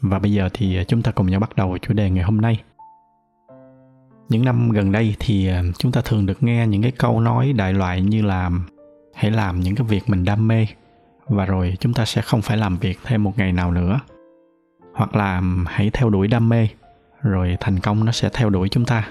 và 0.00 0.18
bây 0.18 0.32
giờ 0.32 0.48
thì 0.54 0.76
ờ, 0.76 0.84
chúng 0.84 1.02
ta 1.02 1.12
cùng 1.12 1.26
nhau 1.26 1.40
bắt 1.40 1.56
đầu 1.56 1.78
chủ 1.78 1.94
đề 1.94 2.10
ngày 2.10 2.24
hôm 2.24 2.40
nay. 2.40 2.60
Những 4.28 4.44
năm 4.44 4.70
gần 4.70 4.92
đây 4.92 5.16
thì 5.18 5.48
ờ, 5.48 5.62
chúng 5.78 5.92
ta 5.92 6.00
thường 6.04 6.26
được 6.26 6.42
nghe 6.42 6.66
những 6.66 6.82
cái 6.82 6.90
câu 6.90 7.20
nói 7.20 7.52
đại 7.52 7.72
loại 7.72 8.02
như 8.02 8.22
là, 8.22 8.50
hãy 9.14 9.30
làm 9.30 9.60
những 9.60 9.74
cái 9.74 9.86
việc 9.86 10.08
mình 10.08 10.24
đam 10.24 10.48
mê, 10.48 10.66
và 11.26 11.46
rồi 11.46 11.74
chúng 11.80 11.94
ta 11.94 12.04
sẽ 12.04 12.22
không 12.22 12.42
phải 12.42 12.56
làm 12.56 12.76
việc 12.76 12.98
thêm 13.04 13.24
một 13.24 13.38
ngày 13.38 13.52
nào 13.52 13.72
nữa. 13.72 14.00
Hoặc 14.94 15.16
là, 15.16 15.42
hãy 15.66 15.90
theo 15.90 16.10
đuổi 16.10 16.28
đam 16.28 16.48
mê, 16.48 16.68
rồi 17.22 17.56
thành 17.60 17.80
công 17.80 18.04
nó 18.04 18.12
sẽ 18.12 18.28
theo 18.32 18.50
đuổi 18.50 18.68
chúng 18.68 18.84
ta. 18.84 19.08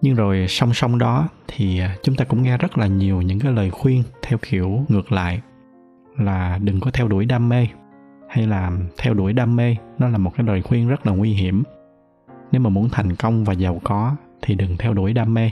Nhưng 0.00 0.14
rồi 0.14 0.46
song 0.48 0.74
song 0.74 0.98
đó 0.98 1.28
thì 1.48 1.78
ờ, 1.78 1.88
chúng 2.02 2.16
ta 2.16 2.24
cũng 2.24 2.42
nghe 2.42 2.58
rất 2.58 2.78
là 2.78 2.86
nhiều 2.86 3.22
những 3.22 3.40
cái 3.40 3.52
lời 3.52 3.70
khuyên 3.70 4.02
theo 4.22 4.38
kiểu 4.42 4.84
ngược 4.88 5.12
lại 5.12 5.40
là 6.18 6.58
đừng 6.62 6.80
có 6.80 6.90
theo 6.90 7.08
đuổi 7.08 7.24
đam 7.24 7.48
mê 7.48 7.66
hay 8.34 8.46
là 8.46 8.72
theo 8.98 9.14
đuổi 9.14 9.32
đam 9.32 9.56
mê, 9.56 9.76
nó 9.98 10.08
là 10.08 10.18
một 10.18 10.30
cái 10.36 10.46
lời 10.46 10.62
khuyên 10.62 10.88
rất 10.88 11.06
là 11.06 11.12
nguy 11.12 11.32
hiểm. 11.32 11.62
Nếu 12.52 12.60
mà 12.60 12.70
muốn 12.70 12.88
thành 12.92 13.16
công 13.16 13.44
và 13.44 13.52
giàu 13.52 13.80
có 13.84 14.16
thì 14.42 14.54
đừng 14.54 14.76
theo 14.76 14.94
đuổi 14.94 15.12
đam 15.12 15.34
mê. 15.34 15.50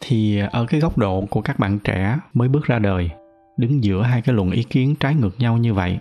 Thì 0.00 0.38
ở 0.38 0.66
cái 0.66 0.80
góc 0.80 0.98
độ 0.98 1.26
của 1.30 1.40
các 1.40 1.58
bạn 1.58 1.78
trẻ 1.78 2.18
mới 2.34 2.48
bước 2.48 2.64
ra 2.64 2.78
đời, 2.78 3.10
đứng 3.56 3.84
giữa 3.84 4.02
hai 4.02 4.22
cái 4.22 4.34
luồng 4.34 4.50
ý 4.50 4.62
kiến 4.62 4.94
trái 5.00 5.14
ngược 5.14 5.38
nhau 5.38 5.58
như 5.58 5.74
vậy, 5.74 5.98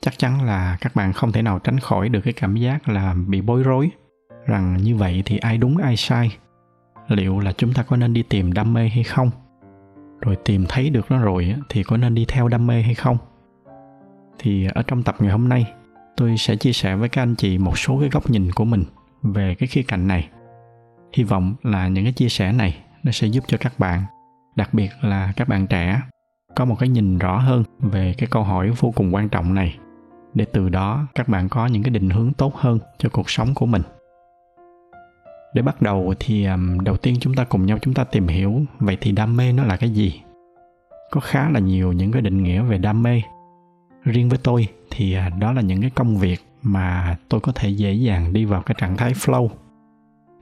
chắc 0.00 0.18
chắn 0.18 0.44
là 0.44 0.76
các 0.80 0.94
bạn 0.94 1.12
không 1.12 1.32
thể 1.32 1.42
nào 1.42 1.58
tránh 1.58 1.78
khỏi 1.78 2.08
được 2.08 2.20
cái 2.20 2.32
cảm 2.32 2.56
giác 2.56 2.88
là 2.88 3.14
bị 3.26 3.40
bối 3.40 3.62
rối 3.62 3.90
rằng 4.46 4.76
như 4.82 4.96
vậy 4.96 5.22
thì 5.24 5.38
ai 5.38 5.58
đúng, 5.58 5.76
ai 5.76 5.96
sai. 5.96 6.36
Liệu 7.08 7.38
là 7.38 7.52
chúng 7.52 7.72
ta 7.72 7.82
có 7.82 7.96
nên 7.96 8.12
đi 8.12 8.22
tìm 8.22 8.52
đam 8.52 8.74
mê 8.74 8.88
hay 8.88 9.04
không? 9.04 9.30
Rồi 10.20 10.36
tìm 10.44 10.64
thấy 10.68 10.90
được 10.90 11.10
nó 11.10 11.18
rồi 11.18 11.54
thì 11.68 11.82
có 11.82 11.96
nên 11.96 12.14
đi 12.14 12.24
theo 12.28 12.48
đam 12.48 12.66
mê 12.66 12.82
hay 12.82 12.94
không? 12.94 13.18
Thì 14.38 14.68
ở 14.74 14.82
trong 14.82 15.02
tập 15.02 15.14
ngày 15.18 15.30
hôm 15.30 15.48
nay, 15.48 15.72
tôi 16.16 16.36
sẽ 16.36 16.56
chia 16.56 16.72
sẻ 16.72 16.96
với 16.96 17.08
các 17.08 17.22
anh 17.22 17.34
chị 17.34 17.58
một 17.58 17.78
số 17.78 18.00
cái 18.00 18.08
góc 18.08 18.30
nhìn 18.30 18.50
của 18.52 18.64
mình 18.64 18.84
về 19.22 19.54
cái 19.54 19.66
khía 19.66 19.82
cạnh 19.82 20.08
này. 20.08 20.28
Hy 21.12 21.24
vọng 21.24 21.54
là 21.62 21.88
những 21.88 22.04
cái 22.04 22.12
chia 22.12 22.28
sẻ 22.28 22.52
này 22.52 22.76
nó 23.02 23.12
sẽ 23.12 23.26
giúp 23.26 23.44
cho 23.46 23.58
các 23.60 23.78
bạn, 23.78 24.02
đặc 24.56 24.74
biệt 24.74 24.90
là 25.00 25.32
các 25.36 25.48
bạn 25.48 25.66
trẻ, 25.66 26.00
có 26.56 26.64
một 26.64 26.76
cái 26.78 26.88
nhìn 26.88 27.18
rõ 27.18 27.38
hơn 27.38 27.64
về 27.78 28.14
cái 28.18 28.28
câu 28.30 28.42
hỏi 28.42 28.70
vô 28.70 28.92
cùng 28.96 29.14
quan 29.14 29.28
trọng 29.28 29.54
này. 29.54 29.78
Để 30.34 30.44
từ 30.52 30.68
đó 30.68 31.06
các 31.14 31.28
bạn 31.28 31.48
có 31.48 31.66
những 31.66 31.82
cái 31.82 31.90
định 31.90 32.10
hướng 32.10 32.32
tốt 32.32 32.54
hơn 32.56 32.78
cho 32.98 33.08
cuộc 33.12 33.30
sống 33.30 33.54
của 33.54 33.66
mình. 33.66 33.82
Để 35.54 35.62
bắt 35.62 35.82
đầu 35.82 36.14
thì 36.20 36.46
đầu 36.82 36.96
tiên 36.96 37.16
chúng 37.20 37.34
ta 37.34 37.44
cùng 37.44 37.66
nhau 37.66 37.78
chúng 37.82 37.94
ta 37.94 38.04
tìm 38.04 38.28
hiểu, 38.28 38.60
vậy 38.78 38.98
thì 39.00 39.12
đam 39.12 39.36
mê 39.36 39.52
nó 39.52 39.64
là 39.64 39.76
cái 39.76 39.90
gì? 39.90 40.20
Có 41.10 41.20
khá 41.20 41.50
là 41.50 41.60
nhiều 41.60 41.92
những 41.92 42.12
cái 42.12 42.22
định 42.22 42.42
nghĩa 42.42 42.62
về 42.62 42.78
đam 42.78 43.02
mê 43.02 43.22
riêng 44.04 44.28
với 44.28 44.38
tôi 44.42 44.68
thì 44.90 45.12
à, 45.14 45.28
đó 45.28 45.52
là 45.52 45.62
những 45.62 45.80
cái 45.80 45.90
công 45.90 46.16
việc 46.16 46.40
mà 46.62 47.16
tôi 47.28 47.40
có 47.40 47.52
thể 47.54 47.68
dễ 47.68 47.92
dàng 47.92 48.32
đi 48.32 48.44
vào 48.44 48.62
cái 48.62 48.74
trạng 48.78 48.96
thái 48.96 49.12
flow. 49.12 49.48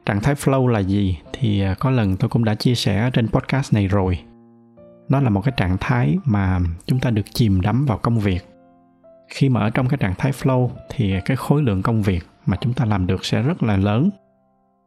Trạng 0.07 0.21
thái 0.21 0.35
flow 0.35 0.67
là 0.67 0.79
gì? 0.79 1.19
Thì 1.33 1.61
à, 1.61 1.75
có 1.79 1.91
lần 1.91 2.17
tôi 2.17 2.31
cũng 2.31 2.45
đã 2.45 2.55
chia 2.55 2.75
sẻ 2.75 3.11
trên 3.13 3.29
podcast 3.29 3.75
này 3.75 3.87
rồi. 3.87 4.19
Nó 5.09 5.21
là 5.21 5.31
một 5.31 5.41
cái 5.45 5.55
trạng 5.57 5.77
thái 5.81 6.17
mà 6.25 6.59
chúng 6.87 7.01
ta 7.01 7.11
được 7.11 7.27
chìm 7.33 7.61
đắm 7.61 7.87
vào 7.87 7.99
công 7.99 8.19
việc. 8.19 8.45
Khi 9.29 9.49
mà 9.49 9.61
ở 9.61 9.71
trong 9.71 9.89
cái 9.89 9.99
trạng 9.99 10.15
thái 10.19 10.33
flow 10.33 10.71
thì 10.89 11.15
cái 11.25 11.37
khối 11.37 11.63
lượng 11.63 11.83
công 11.83 12.03
việc 12.03 12.27
mà 12.47 12.57
chúng 12.61 12.73
ta 12.73 12.85
làm 12.85 13.07
được 13.07 13.25
sẽ 13.25 13.43
rất 13.43 13.63
là 13.63 13.77
lớn. 13.77 14.11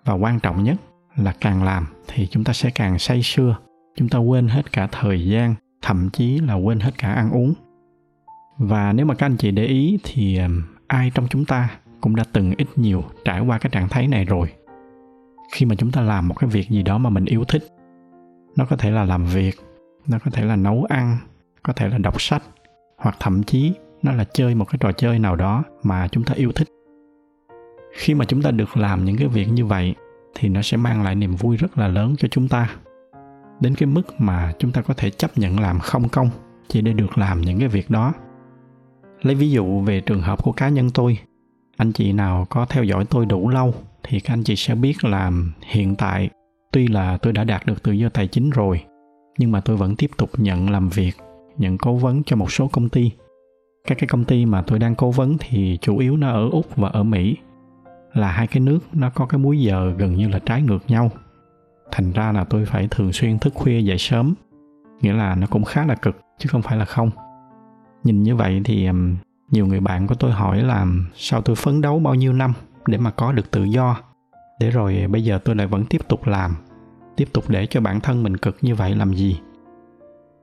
Và 0.06 0.14
quan 0.14 0.40
trọng 0.40 0.64
nhất 0.64 0.78
là 1.16 1.34
càng 1.42 1.64
làm 1.64 1.88
thì 2.08 2.28
chúng 2.28 2.44
ta 2.44 2.54
sẽ 2.54 2.70
càng 2.70 3.00
say 3.00 3.22
sưa. 3.24 3.56
Chúng 3.96 4.10
ta 4.10 4.20
quên 4.20 4.48
hết 4.48 4.72
cả 4.72 4.88
thời 4.92 5.28
gian, 5.28 5.56
thậm 5.82 6.10
chí 6.10 6.40
là 6.40 6.54
quên 6.54 6.80
hết 6.80 6.92
cả 6.98 7.14
ăn 7.14 7.32
uống 7.32 7.54
và 8.58 8.94
nếu 8.94 9.06
mà 9.06 9.16
các 9.16 9.26
anh 9.26 9.38
chị 9.38 9.52
để 9.52 9.66
ý 9.66 10.00
thì 10.04 10.40
ai 10.88 11.12
trong 11.16 11.28
chúng 11.30 11.46
ta 11.46 11.70
cũng 12.02 12.16
đã 12.16 12.24
từng 12.34 12.54
ít 12.58 12.68
nhiều 12.76 13.04
trải 13.26 13.40
qua 13.40 13.58
cái 13.58 13.70
trạng 13.70 13.90
thái 13.90 14.08
này 14.08 14.26
rồi. 14.26 14.48
Khi 15.52 15.66
mà 15.66 15.76
chúng 15.76 15.92
ta 15.92 16.02
làm 16.02 16.28
một 16.28 16.36
cái 16.40 16.50
việc 16.50 16.70
gì 16.70 16.84
đó 16.84 16.98
mà 16.98 17.10
mình 17.10 17.26
yêu 17.26 17.44
thích, 17.48 17.68
nó 18.56 18.66
có 18.66 18.76
thể 18.76 18.92
là 18.92 19.04
làm 19.04 19.26
việc, 19.26 19.56
nó 20.08 20.20
có 20.26 20.32
thể 20.32 20.46
là 20.46 20.56
nấu 20.56 20.86
ăn, 20.90 21.18
có 21.64 21.74
thể 21.74 21.88
là 21.90 21.98
đọc 21.98 22.22
sách, 22.22 22.44
hoặc 22.98 23.16
thậm 23.20 23.44
chí 23.44 23.74
nó 24.02 24.12
là 24.12 24.26
chơi 24.34 24.56
một 24.56 24.66
cái 24.66 24.78
trò 24.80 24.92
chơi 24.92 25.20
nào 25.20 25.36
đó 25.36 25.64
mà 25.84 26.08
chúng 26.08 26.24
ta 26.24 26.34
yêu 26.34 26.52
thích. 26.52 26.68
Khi 27.94 28.14
mà 28.14 28.26
chúng 28.26 28.42
ta 28.42 28.52
được 28.52 28.78
làm 28.78 29.06
những 29.06 29.18
cái 29.18 29.28
việc 29.28 29.50
như 29.52 29.66
vậy 29.66 29.96
thì 30.36 30.50
nó 30.50 30.62
sẽ 30.62 30.78
mang 30.78 31.04
lại 31.04 31.16
niềm 31.16 31.36
vui 31.36 31.58
rất 31.58 31.78
là 31.78 31.88
lớn 31.88 32.16
cho 32.18 32.28
chúng 32.32 32.48
ta. 32.48 32.70
Đến 33.60 33.76
cái 33.76 33.88
mức 33.88 34.22
mà 34.22 34.54
chúng 34.60 34.72
ta 34.72 34.82
có 34.82 34.94
thể 34.98 35.10
chấp 35.10 35.38
nhận 35.38 35.60
làm 35.60 35.80
không 35.80 36.10
công 36.10 36.30
chỉ 36.68 36.82
để 36.82 36.94
được 36.94 37.18
làm 37.18 37.42
những 37.42 37.60
cái 37.60 37.68
việc 37.68 37.90
đó 37.90 38.14
lấy 39.24 39.36
ví 39.36 39.52
dụ 39.52 39.80
về 39.80 40.00
trường 40.00 40.22
hợp 40.22 40.44
của 40.44 40.52
cá 40.52 40.70
nhân 40.70 40.90
tôi. 40.90 41.18
Anh 41.78 41.92
chị 41.92 42.14
nào 42.14 42.48
có 42.50 42.66
theo 42.66 42.84
dõi 42.84 43.06
tôi 43.06 43.26
đủ 43.26 43.50
lâu 43.50 43.74
thì 44.04 44.20
các 44.20 44.34
anh 44.34 44.44
chị 44.44 44.56
sẽ 44.56 44.76
biết 44.76 45.04
là 45.04 45.32
hiện 45.62 45.96
tại 45.96 46.30
tuy 46.72 46.88
là 46.88 47.18
tôi 47.18 47.34
đã 47.34 47.44
đạt 47.44 47.66
được 47.66 47.84
tự 47.84 47.92
do 47.92 48.10
tài 48.10 48.28
chính 48.28 48.50
rồi, 48.50 48.84
nhưng 49.38 49.52
mà 49.52 49.62
tôi 49.62 49.78
vẫn 49.78 49.96
tiếp 49.96 50.12
tục 50.18 50.30
nhận 50.38 50.70
làm 50.70 50.90
việc, 50.90 51.12
nhận 51.58 51.78
cố 51.78 51.94
vấn 51.96 52.24
cho 52.24 52.36
một 52.36 52.52
số 52.52 52.68
công 52.68 52.90
ty. 52.90 53.12
Các 53.88 53.98
cái 53.98 54.08
công 54.08 54.26
ty 54.26 54.46
mà 54.46 54.62
tôi 54.62 54.80
đang 54.80 54.96
cố 54.96 55.12
vấn 55.12 55.38
thì 55.40 55.78
chủ 55.82 55.98
yếu 55.98 56.18
nó 56.18 56.30
ở 56.30 56.50
úc 56.50 56.76
và 56.76 56.90
ở 56.90 57.04
mỹ. 57.04 57.38
Là 58.14 58.32
hai 58.32 58.48
cái 58.48 58.60
nước 58.60 58.80
nó 58.94 59.10
có 59.10 59.26
cái 59.26 59.40
múi 59.40 59.60
giờ 59.62 59.94
gần 59.98 60.16
như 60.16 60.30
là 60.30 60.40
trái 60.40 60.62
ngược 60.62 60.84
nhau. 60.88 61.12
Thành 61.92 62.12
ra 62.12 62.32
là 62.32 62.44
tôi 62.44 62.66
phải 62.66 62.88
thường 62.92 63.14
xuyên 63.14 63.40
thức 63.40 63.54
khuya 63.54 63.80
dậy 63.80 63.98
sớm, 63.98 64.34
nghĩa 65.02 65.14
là 65.14 65.36
nó 65.36 65.48
cũng 65.48 65.64
khá 65.64 65.86
là 65.86 65.96
cực, 65.96 66.22
chứ 66.38 66.50
không 66.52 66.62
phải 66.62 66.78
là 66.78 66.86
không 66.86 67.10
nhìn 68.04 68.24
như 68.24 68.36
vậy 68.36 68.62
thì 68.66 68.90
nhiều 69.52 69.68
người 69.68 69.80
bạn 69.80 70.08
của 70.08 70.16
tôi 70.16 70.32
hỏi 70.32 70.64
là 70.64 70.88
sao 71.16 71.42
tôi 71.42 71.56
phấn 71.56 71.82
đấu 71.82 72.00
bao 72.00 72.16
nhiêu 72.16 72.34
năm 72.34 72.54
để 72.88 72.98
mà 72.98 73.12
có 73.12 73.32
được 73.32 73.52
tự 73.52 73.64
do? 73.64 73.98
Để 74.60 74.70
rồi 74.70 75.06
bây 75.10 75.24
giờ 75.24 75.40
tôi 75.46 75.56
lại 75.56 75.68
vẫn 75.68 75.86
tiếp 75.86 76.02
tục 76.08 76.28
làm, 76.28 76.56
tiếp 77.16 77.28
tục 77.34 77.44
để 77.48 77.66
cho 77.66 77.82
bản 77.82 78.00
thân 78.00 78.24
mình 78.24 78.38
cực 78.38 78.58
như 78.62 78.76
vậy 78.76 78.96
làm 78.96 79.14
gì? 79.14 79.40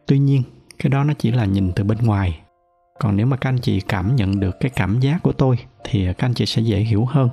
Tuy 0.07 0.19
nhiên, 0.19 0.43
cái 0.79 0.91
đó 0.91 1.05
nó 1.05 1.15
chỉ 1.19 1.31
là 1.31 1.45
nhìn 1.45 1.73
từ 1.77 1.85
bên 1.85 1.99
ngoài. 1.99 2.41
Còn 3.01 3.17
nếu 3.17 3.27
mà 3.27 3.37
các 3.37 3.49
anh 3.49 3.59
chị 3.59 3.81
cảm 3.81 4.17
nhận 4.17 4.41
được 4.41 4.61
cái 4.61 4.71
cảm 4.71 5.01
giác 5.01 5.23
của 5.23 5.33
tôi 5.33 5.59
thì 5.85 6.07
các 6.07 6.27
anh 6.27 6.35
chị 6.35 6.47
sẽ 6.47 6.63
dễ 6.63 6.79
hiểu 6.79 7.05
hơn. 7.05 7.29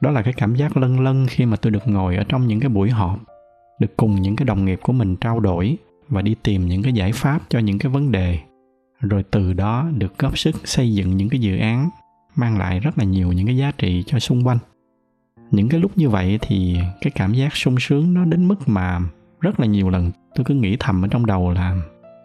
Đó 0.00 0.10
là 0.10 0.22
cái 0.22 0.34
cảm 0.36 0.54
giác 0.54 0.76
lân 0.76 1.00
lân 1.00 1.26
khi 1.26 1.46
mà 1.46 1.56
tôi 1.56 1.70
được 1.70 1.88
ngồi 1.88 2.16
ở 2.16 2.24
trong 2.28 2.46
những 2.46 2.60
cái 2.60 2.68
buổi 2.68 2.90
họp, 2.90 3.18
được 3.80 3.96
cùng 3.96 4.22
những 4.22 4.36
cái 4.36 4.46
đồng 4.46 4.64
nghiệp 4.64 4.78
của 4.82 4.92
mình 4.92 5.16
trao 5.16 5.40
đổi 5.40 5.76
và 6.08 6.22
đi 6.22 6.34
tìm 6.42 6.66
những 6.66 6.82
cái 6.82 6.92
giải 6.92 7.12
pháp 7.12 7.40
cho 7.48 7.58
những 7.58 7.78
cái 7.78 7.92
vấn 7.92 8.12
đề 8.12 8.38
rồi 9.08 9.24
từ 9.30 9.52
đó 9.52 9.90
được 9.94 10.18
góp 10.18 10.38
sức 10.38 10.68
xây 10.68 10.94
dựng 10.94 11.16
những 11.16 11.28
cái 11.28 11.40
dự 11.40 11.58
án, 11.58 11.88
mang 12.34 12.58
lại 12.58 12.80
rất 12.80 12.98
là 12.98 13.04
nhiều 13.04 13.32
những 13.32 13.46
cái 13.46 13.56
giá 13.56 13.72
trị 13.78 14.02
cho 14.06 14.18
xung 14.18 14.46
quanh. 14.46 14.58
Những 15.50 15.68
cái 15.68 15.80
lúc 15.80 15.98
như 15.98 16.08
vậy 16.08 16.38
thì 16.42 16.78
cái 17.00 17.10
cảm 17.10 17.32
giác 17.32 17.56
sung 17.56 17.76
sướng 17.80 18.14
nó 18.14 18.24
đến 18.24 18.48
mức 18.48 18.68
mà 18.68 19.00
rất 19.40 19.60
là 19.60 19.66
nhiều 19.66 19.90
lần 19.90 20.10
tôi 20.34 20.44
cứ 20.44 20.54
nghĩ 20.54 20.76
thầm 20.80 21.04
ở 21.04 21.08
trong 21.08 21.26
đầu 21.26 21.50
là, 21.50 21.76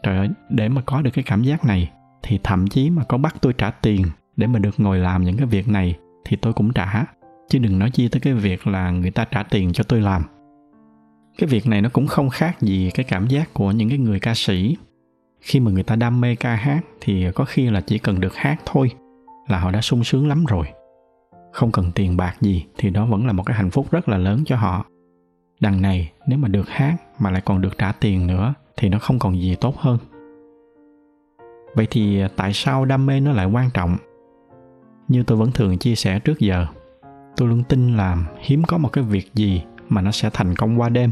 trời 0.04 0.18
ơi, 0.18 0.30
để 0.50 0.70
mà 0.70 0.82
có 0.86 1.02
được 1.02 1.12
cái 1.14 1.24
cảm 1.24 1.44
giác 1.44 1.66
này 1.66 1.92
thì 2.24 2.40
thậm 2.44 2.68
chí 2.68 2.90
mà 2.90 3.04
có 3.04 3.18
bắt 3.18 3.36
tôi 3.42 3.54
trả 3.54 3.72
tiền 3.72 4.06
để 4.36 4.48
mà 4.48 4.60
được 4.60 4.80
ngồi 4.80 4.98
làm 4.98 5.24
những 5.24 5.38
cái 5.38 5.48
việc 5.48 5.68
này 5.68 5.96
thì 6.26 6.38
tôi 6.42 6.54
cũng 6.54 6.74
trả. 6.74 7.06
Chứ 7.50 7.60
đừng 7.60 7.80
nói 7.80 7.92
chi 7.92 8.08
tới 8.08 8.20
cái 8.20 8.34
việc 8.34 8.68
là 8.68 8.92
người 8.92 9.12
ta 9.12 9.26
trả 9.26 9.44
tiền 9.44 9.74
cho 9.74 9.84
tôi 9.84 10.02
làm. 10.02 10.24
Cái 11.38 11.50
việc 11.50 11.68
này 11.68 11.82
nó 11.82 11.90
cũng 11.90 12.08
không 12.08 12.30
khác 12.30 12.62
gì 12.62 12.92
cái 12.94 13.04
cảm 13.04 13.28
giác 13.28 13.54
của 13.54 13.72
những 13.72 13.90
cái 13.90 13.98
người 13.98 14.20
ca 14.20 14.34
sĩ 14.36 14.78
khi 15.42 15.60
mà 15.60 15.72
người 15.72 15.84
ta 15.84 15.96
đam 15.96 16.22
mê 16.22 16.36
ca 16.36 16.56
hát 16.56 16.82
thì 17.02 17.32
có 17.36 17.46
khi 17.46 17.70
là 17.70 17.82
chỉ 17.82 17.98
cần 18.00 18.20
được 18.20 18.36
hát 18.36 18.62
thôi 18.66 18.92
là 19.48 19.60
họ 19.60 19.72
đã 19.72 19.82
sung 19.82 20.04
sướng 20.04 20.28
lắm 20.28 20.46
rồi. 20.46 20.66
Không 21.52 21.72
cần 21.72 21.92
tiền 21.96 22.18
bạc 22.18 22.36
gì 22.42 22.66
thì 22.78 22.90
đó 22.90 23.06
vẫn 23.06 23.28
là 23.28 23.34
một 23.34 23.44
cái 23.46 23.58
hạnh 23.58 23.70
phúc 23.70 23.92
rất 23.92 24.10
là 24.10 24.18
lớn 24.18 24.44
cho 24.46 24.56
họ. 24.56 24.86
Đằng 25.60 25.82
này, 25.82 26.12
nếu 26.28 26.40
mà 26.40 26.48
được 26.48 26.70
hát 26.70 26.96
mà 27.20 27.32
lại 27.32 27.42
còn 27.46 27.62
được 27.62 27.78
trả 27.78 27.92
tiền 27.92 28.28
nữa 28.28 28.54
thì 28.78 28.90
nó 28.90 29.00
không 29.00 29.20
còn 29.20 29.42
gì 29.42 29.56
tốt 29.56 29.78
hơn. 29.78 29.98
Vậy 31.76 31.88
thì 31.90 32.24
tại 32.36 32.54
sao 32.54 32.86
đam 32.86 33.06
mê 33.06 33.20
nó 33.20 33.32
lại 33.32 33.46
quan 33.46 33.70
trọng? 33.74 33.98
Như 35.08 35.24
tôi 35.24 35.38
vẫn 35.38 35.52
thường 35.52 35.78
chia 35.78 35.96
sẻ 35.96 36.20
trước 36.20 36.40
giờ, 36.40 36.68
tôi 37.38 37.48
luôn 37.48 37.64
tin 37.70 37.98
là 37.98 38.18
hiếm 38.40 38.64
có 38.68 38.78
một 38.78 38.90
cái 38.90 39.04
việc 39.04 39.34
gì 39.34 39.64
mà 39.90 40.02
nó 40.02 40.12
sẽ 40.12 40.30
thành 40.34 40.56
công 40.56 40.80
qua 40.80 40.90
đêm. 40.90 41.12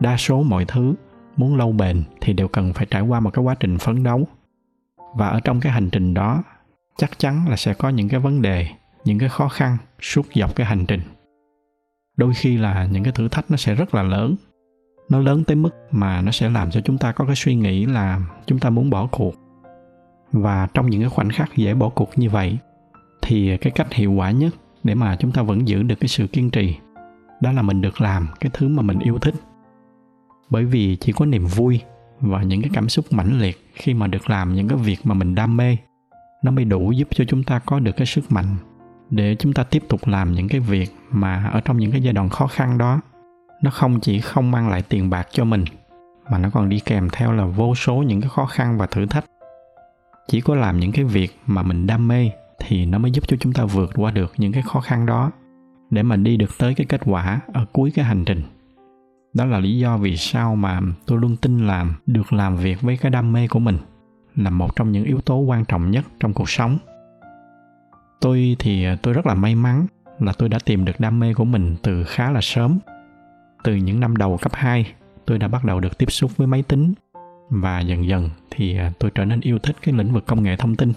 Đa 0.00 0.16
số 0.16 0.42
mọi 0.42 0.64
thứ 0.64 0.94
muốn 1.38 1.56
lâu 1.56 1.72
bền 1.72 2.02
thì 2.20 2.32
đều 2.32 2.48
cần 2.48 2.72
phải 2.72 2.86
trải 2.86 3.02
qua 3.02 3.20
một 3.20 3.30
cái 3.30 3.44
quá 3.44 3.54
trình 3.60 3.78
phấn 3.78 4.02
đấu. 4.02 4.28
Và 5.16 5.28
ở 5.28 5.40
trong 5.40 5.60
cái 5.60 5.72
hành 5.72 5.90
trình 5.90 6.14
đó, 6.14 6.42
chắc 6.96 7.18
chắn 7.18 7.48
là 7.48 7.56
sẽ 7.56 7.74
có 7.74 7.88
những 7.88 8.08
cái 8.08 8.20
vấn 8.20 8.42
đề, 8.42 8.68
những 9.04 9.18
cái 9.18 9.28
khó 9.28 9.48
khăn 9.48 9.76
suốt 10.00 10.26
dọc 10.34 10.56
cái 10.56 10.66
hành 10.66 10.86
trình. 10.86 11.00
Đôi 12.16 12.34
khi 12.34 12.56
là 12.56 12.86
những 12.86 13.04
cái 13.04 13.12
thử 13.12 13.28
thách 13.28 13.50
nó 13.50 13.56
sẽ 13.56 13.74
rất 13.74 13.94
là 13.94 14.02
lớn. 14.02 14.34
Nó 15.08 15.18
lớn 15.18 15.44
tới 15.44 15.56
mức 15.56 15.70
mà 15.90 16.20
nó 16.20 16.32
sẽ 16.32 16.50
làm 16.50 16.70
cho 16.70 16.80
chúng 16.80 16.98
ta 16.98 17.12
có 17.12 17.26
cái 17.26 17.36
suy 17.36 17.54
nghĩ 17.54 17.86
là 17.86 18.20
chúng 18.46 18.58
ta 18.58 18.70
muốn 18.70 18.90
bỏ 18.90 19.06
cuộc. 19.06 19.34
Và 20.32 20.68
trong 20.74 20.90
những 20.90 21.00
cái 21.00 21.10
khoảnh 21.10 21.30
khắc 21.30 21.56
dễ 21.56 21.74
bỏ 21.74 21.88
cuộc 21.88 22.10
như 22.16 22.30
vậy, 22.30 22.58
thì 23.22 23.56
cái 23.56 23.70
cách 23.70 23.92
hiệu 23.92 24.12
quả 24.12 24.30
nhất 24.30 24.54
để 24.84 24.94
mà 24.94 25.16
chúng 25.16 25.32
ta 25.32 25.42
vẫn 25.42 25.68
giữ 25.68 25.82
được 25.82 25.94
cái 26.00 26.08
sự 26.08 26.26
kiên 26.26 26.50
trì, 26.50 26.76
đó 27.40 27.52
là 27.52 27.62
mình 27.62 27.80
được 27.80 28.00
làm 28.00 28.28
cái 28.40 28.50
thứ 28.54 28.68
mà 28.68 28.82
mình 28.82 28.98
yêu 28.98 29.18
thích 29.18 29.34
bởi 30.50 30.64
vì 30.64 30.96
chỉ 30.96 31.12
có 31.12 31.26
niềm 31.26 31.46
vui 31.46 31.80
và 32.20 32.42
những 32.42 32.62
cái 32.62 32.70
cảm 32.74 32.88
xúc 32.88 33.12
mãnh 33.12 33.40
liệt 33.40 33.70
khi 33.74 33.94
mà 33.94 34.06
được 34.06 34.30
làm 34.30 34.54
những 34.54 34.68
cái 34.68 34.78
việc 34.78 34.98
mà 35.04 35.14
mình 35.14 35.34
đam 35.34 35.56
mê. 35.56 35.76
Nó 36.42 36.50
mới 36.50 36.64
đủ 36.64 36.92
giúp 36.92 37.08
cho 37.10 37.24
chúng 37.28 37.44
ta 37.44 37.58
có 37.58 37.80
được 37.80 37.92
cái 37.96 38.06
sức 38.06 38.32
mạnh 38.32 38.56
để 39.10 39.36
chúng 39.38 39.52
ta 39.52 39.62
tiếp 39.62 39.82
tục 39.88 40.06
làm 40.06 40.32
những 40.32 40.48
cái 40.48 40.60
việc 40.60 40.90
mà 41.10 41.50
ở 41.52 41.60
trong 41.60 41.78
những 41.78 41.90
cái 41.90 42.02
giai 42.02 42.12
đoạn 42.12 42.28
khó 42.28 42.46
khăn 42.46 42.78
đó. 42.78 43.00
Nó 43.62 43.70
không 43.70 44.00
chỉ 44.00 44.20
không 44.20 44.50
mang 44.50 44.68
lại 44.68 44.82
tiền 44.82 45.10
bạc 45.10 45.28
cho 45.30 45.44
mình, 45.44 45.64
mà 46.30 46.38
nó 46.38 46.50
còn 46.50 46.68
đi 46.68 46.80
kèm 46.80 47.08
theo 47.12 47.32
là 47.32 47.44
vô 47.44 47.74
số 47.74 47.94
những 47.94 48.20
cái 48.20 48.30
khó 48.30 48.46
khăn 48.46 48.78
và 48.78 48.86
thử 48.86 49.06
thách. 49.06 49.24
Chỉ 50.28 50.40
có 50.40 50.54
làm 50.54 50.80
những 50.80 50.92
cái 50.92 51.04
việc 51.04 51.38
mà 51.46 51.62
mình 51.62 51.86
đam 51.86 52.08
mê 52.08 52.30
thì 52.58 52.86
nó 52.86 52.98
mới 52.98 53.10
giúp 53.10 53.24
cho 53.28 53.36
chúng 53.40 53.52
ta 53.52 53.64
vượt 53.64 53.90
qua 53.94 54.10
được 54.10 54.32
những 54.36 54.52
cái 54.52 54.62
khó 54.62 54.80
khăn 54.80 55.06
đó. 55.06 55.30
Để 55.90 56.02
mà 56.02 56.16
đi 56.16 56.36
được 56.36 56.58
tới 56.58 56.74
cái 56.74 56.86
kết 56.86 57.00
quả 57.04 57.40
ở 57.52 57.66
cuối 57.72 57.92
cái 57.94 58.04
hành 58.04 58.24
trình 58.24 58.42
đó 59.34 59.44
là 59.44 59.58
lý 59.58 59.78
do 59.78 59.96
vì 59.96 60.16
sao 60.16 60.56
mà 60.56 60.80
tôi 61.06 61.18
luôn 61.18 61.36
tin 61.36 61.66
là 61.66 61.86
được 62.06 62.32
làm 62.32 62.56
việc 62.56 62.80
với 62.80 62.96
cái 62.96 63.10
đam 63.10 63.32
mê 63.32 63.48
của 63.48 63.58
mình 63.58 63.78
là 64.36 64.50
một 64.50 64.76
trong 64.76 64.92
những 64.92 65.04
yếu 65.04 65.20
tố 65.20 65.36
quan 65.36 65.64
trọng 65.64 65.90
nhất 65.90 66.04
trong 66.20 66.34
cuộc 66.34 66.50
sống. 66.50 66.78
Tôi 68.20 68.56
thì 68.58 68.84
à, 68.84 68.96
tôi 69.02 69.14
rất 69.14 69.26
là 69.26 69.34
may 69.34 69.54
mắn 69.54 69.86
là 70.18 70.32
tôi 70.32 70.48
đã 70.48 70.58
tìm 70.64 70.84
được 70.84 71.00
đam 71.00 71.20
mê 71.20 71.34
của 71.34 71.44
mình 71.44 71.76
từ 71.82 72.04
khá 72.04 72.30
là 72.30 72.40
sớm. 72.42 72.78
Từ 73.64 73.74
những 73.74 74.00
năm 74.00 74.16
đầu 74.16 74.38
cấp 74.42 74.52
2 74.54 74.92
tôi 75.26 75.38
đã 75.38 75.48
bắt 75.48 75.64
đầu 75.64 75.80
được 75.80 75.98
tiếp 75.98 76.10
xúc 76.10 76.36
với 76.36 76.46
máy 76.46 76.62
tính 76.62 76.92
và 77.50 77.80
dần 77.80 78.08
dần 78.08 78.30
thì 78.50 78.78
à, 78.78 78.92
tôi 78.98 79.10
trở 79.14 79.24
nên 79.24 79.40
yêu 79.40 79.58
thích 79.58 79.76
cái 79.82 79.94
lĩnh 79.94 80.12
vực 80.12 80.26
công 80.26 80.42
nghệ 80.42 80.56
thông 80.56 80.76
tin. 80.76 80.92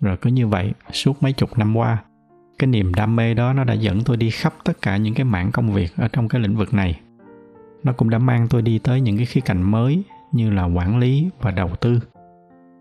Rồi 0.00 0.16
cứ 0.16 0.30
như 0.30 0.46
vậy, 0.46 0.72
suốt 0.92 1.22
mấy 1.22 1.32
chục 1.32 1.58
năm 1.58 1.76
qua, 1.76 1.98
cái 2.58 2.68
niềm 2.68 2.94
đam 2.94 3.16
mê 3.16 3.34
đó 3.34 3.52
nó 3.52 3.64
đã 3.64 3.74
dẫn 3.74 4.04
tôi 4.04 4.16
đi 4.16 4.30
khắp 4.30 4.54
tất 4.64 4.82
cả 4.82 4.96
những 4.96 5.14
cái 5.14 5.24
mảng 5.24 5.52
công 5.52 5.72
việc 5.72 5.96
ở 5.96 6.08
trong 6.08 6.28
cái 6.28 6.40
lĩnh 6.40 6.56
vực 6.56 6.74
này 6.74 7.00
nó 7.84 7.92
cũng 7.92 8.10
đã 8.10 8.18
mang 8.18 8.48
tôi 8.48 8.62
đi 8.62 8.78
tới 8.78 9.00
những 9.00 9.16
cái 9.16 9.26
khía 9.26 9.40
cạnh 9.40 9.62
mới 9.62 10.02
như 10.32 10.50
là 10.50 10.64
quản 10.64 10.98
lý 10.98 11.30
và 11.40 11.50
đầu 11.50 11.70
tư. 11.80 12.00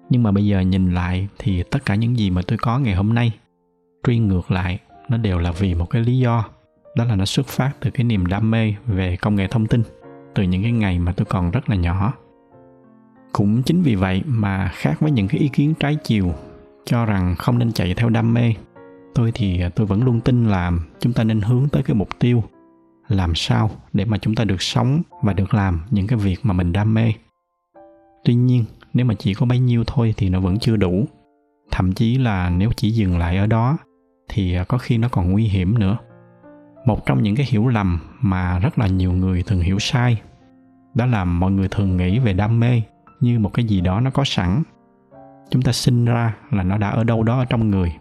Nhưng 0.10 0.24
mà 0.24 0.32
bây 0.32 0.46
giờ 0.46 0.60
nhìn 0.60 0.94
lại 0.94 1.28
thì 1.38 1.64
tất 1.64 1.86
cả 1.86 1.96
những 1.96 2.18
gì 2.18 2.30
mà 2.30 2.42
tôi 2.48 2.58
có 2.58 2.80
ngày 2.80 2.96
hôm 2.96 3.14
nay, 3.14 3.32
truy 4.04 4.20
ngược 4.20 4.52
lại, 4.52 4.80
nó 5.10 5.18
đều 5.18 5.40
là 5.40 5.52
vì 5.52 5.76
một 5.76 5.90
cái 5.90 6.02
lý 6.02 6.20
do. 6.20 6.46
Đó 6.96 7.04
là 7.04 7.16
nó 7.16 7.26
xuất 7.26 7.48
phát 7.48 7.72
từ 7.80 7.90
cái 7.92 8.04
niềm 8.04 8.26
đam 8.26 8.52
mê 8.52 8.74
về 8.86 9.16
công 9.16 9.36
nghệ 9.36 9.48
thông 9.48 9.68
tin 9.68 9.84
từ 10.36 10.44
những 10.44 10.64
cái 10.64 10.72
ngày 10.72 11.00
mà 11.00 11.12
tôi 11.12 11.26
còn 11.26 11.52
rất 11.52 11.70
là 11.70 11.76
nhỏ. 11.76 12.14
Cũng 13.32 13.64
chính 13.64 13.82
vì 13.82 13.96
vậy 13.96 14.22
mà 14.26 14.72
khác 14.74 15.00
với 15.00 15.12
những 15.12 15.28
cái 15.28 15.40
ý 15.40 15.48
kiến 15.48 15.74
trái 15.80 15.96
chiều 16.04 16.34
cho 16.86 17.06
rằng 17.06 17.36
không 17.36 17.60
nên 17.60 17.72
chạy 17.72 17.94
theo 17.94 18.10
đam 18.10 18.34
mê, 18.34 18.54
tôi 19.16 19.32
thì 19.34 19.62
à, 19.62 19.70
tôi 19.70 19.86
vẫn 19.86 20.04
luôn 20.04 20.22
tin 20.22 20.46
là 20.46 20.72
chúng 21.00 21.14
ta 21.14 21.24
nên 21.24 21.42
hướng 21.42 21.70
tới 21.70 21.84
cái 21.84 21.96
mục 21.96 22.10
tiêu 22.20 22.44
làm 23.08 23.36
sao 23.36 23.70
để 23.94 24.06
mà 24.06 24.18
chúng 24.18 24.36
ta 24.36 24.44
được 24.44 24.62
sống 24.62 25.02
và 25.24 25.34
được 25.34 25.54
làm 25.54 25.82
những 25.90 26.08
cái 26.08 26.20
việc 26.20 26.40
mà 26.44 26.54
mình 26.54 26.72
đam 26.72 26.94
mê. 26.94 27.14
Tuy 28.26 28.36
nhiên, 28.36 28.66
nếu 28.94 29.06
mà 29.06 29.14
chỉ 29.14 29.34
có 29.34 29.46
bấy 29.46 29.60
nhiêu 29.60 29.84
thôi 29.88 30.14
thì 30.18 30.30
nó 30.30 30.40
vẫn 30.40 30.60
chưa 30.60 30.76
đủ. 30.76 31.06
Thậm 31.72 31.94
chí 31.94 32.18
là 32.18 32.50
nếu 32.50 32.70
chỉ 32.76 32.92
dừng 32.92 33.18
lại 33.18 33.38
ở 33.38 33.46
đó 33.48 33.78
thì 34.30 34.56
à, 34.56 34.64
có 34.64 34.78
khi 34.78 34.98
nó 34.98 35.10
còn 35.10 35.32
nguy 35.32 35.44
hiểm 35.44 35.80
nữa. 35.80 35.98
Một 36.86 37.06
trong 37.06 37.24
những 37.24 37.36
cái 37.36 37.46
hiểu 37.50 37.68
lầm 37.68 38.00
mà 38.22 38.60
rất 38.60 38.80
là 38.80 38.88
nhiều 38.88 39.12
người 39.12 39.44
thường 39.44 39.60
hiểu 39.60 39.80
sai, 39.80 40.22
đó 40.94 41.06
là 41.06 41.26
mọi 41.26 41.52
người 41.52 41.68
thường 41.68 41.98
nghĩ 41.98 42.20
về 42.20 42.34
đam 42.34 42.60
mê 42.60 42.82
như 43.20 43.40
một 43.40 43.54
cái 43.54 43.66
gì 43.66 43.82
đó 43.82 44.00
nó 44.00 44.10
có 44.10 44.24
sẵn. 44.26 44.64
Chúng 45.50 45.62
ta 45.62 45.72
sinh 45.72 46.06
ra 46.06 46.36
là 46.52 46.64
nó 46.64 46.78
đã 46.78 46.90
ở 46.90 47.04
đâu 47.04 47.24
đó 47.24 47.40
ở 47.40 47.46
trong 47.46 47.72
người. 47.72 47.94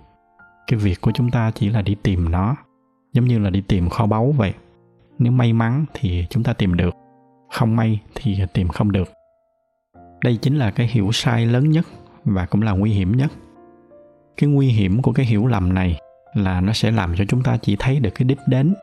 Cái 0.66 0.78
việc 0.78 1.00
của 1.00 1.12
chúng 1.12 1.30
ta 1.30 1.50
chỉ 1.50 1.68
là 1.68 1.82
đi 1.82 1.94
tìm 1.94 2.30
nó, 2.30 2.56
giống 3.12 3.24
như 3.24 3.38
là 3.38 3.50
đi 3.50 3.60
tìm 3.60 3.88
kho 3.88 4.06
báu 4.06 4.32
vậy 4.32 4.54
nếu 5.18 5.32
may 5.32 5.52
mắn 5.52 5.84
thì 5.94 6.26
chúng 6.30 6.42
ta 6.42 6.52
tìm 6.52 6.76
được. 6.76 6.94
Không 7.52 7.76
may 7.76 8.00
thì 8.14 8.38
tìm 8.52 8.68
không 8.68 8.92
được. 8.92 9.08
Đây 10.24 10.36
chính 10.36 10.58
là 10.58 10.70
cái 10.70 10.86
hiểu 10.86 11.12
sai 11.12 11.46
lớn 11.46 11.70
nhất 11.70 11.86
và 12.24 12.46
cũng 12.46 12.62
là 12.62 12.72
nguy 12.72 12.90
hiểm 12.90 13.16
nhất. 13.16 13.32
Cái 14.36 14.50
nguy 14.50 14.68
hiểm 14.68 15.02
của 15.02 15.12
cái 15.12 15.26
hiểu 15.26 15.46
lầm 15.46 15.74
này 15.74 15.98
là 16.34 16.60
nó 16.60 16.72
sẽ 16.72 16.90
làm 16.90 17.14
cho 17.16 17.24
chúng 17.28 17.42
ta 17.42 17.56
chỉ 17.62 17.76
thấy 17.78 18.00
được 18.00 18.10
cái 18.14 18.24
đích 18.24 18.38
đến. 18.46 18.74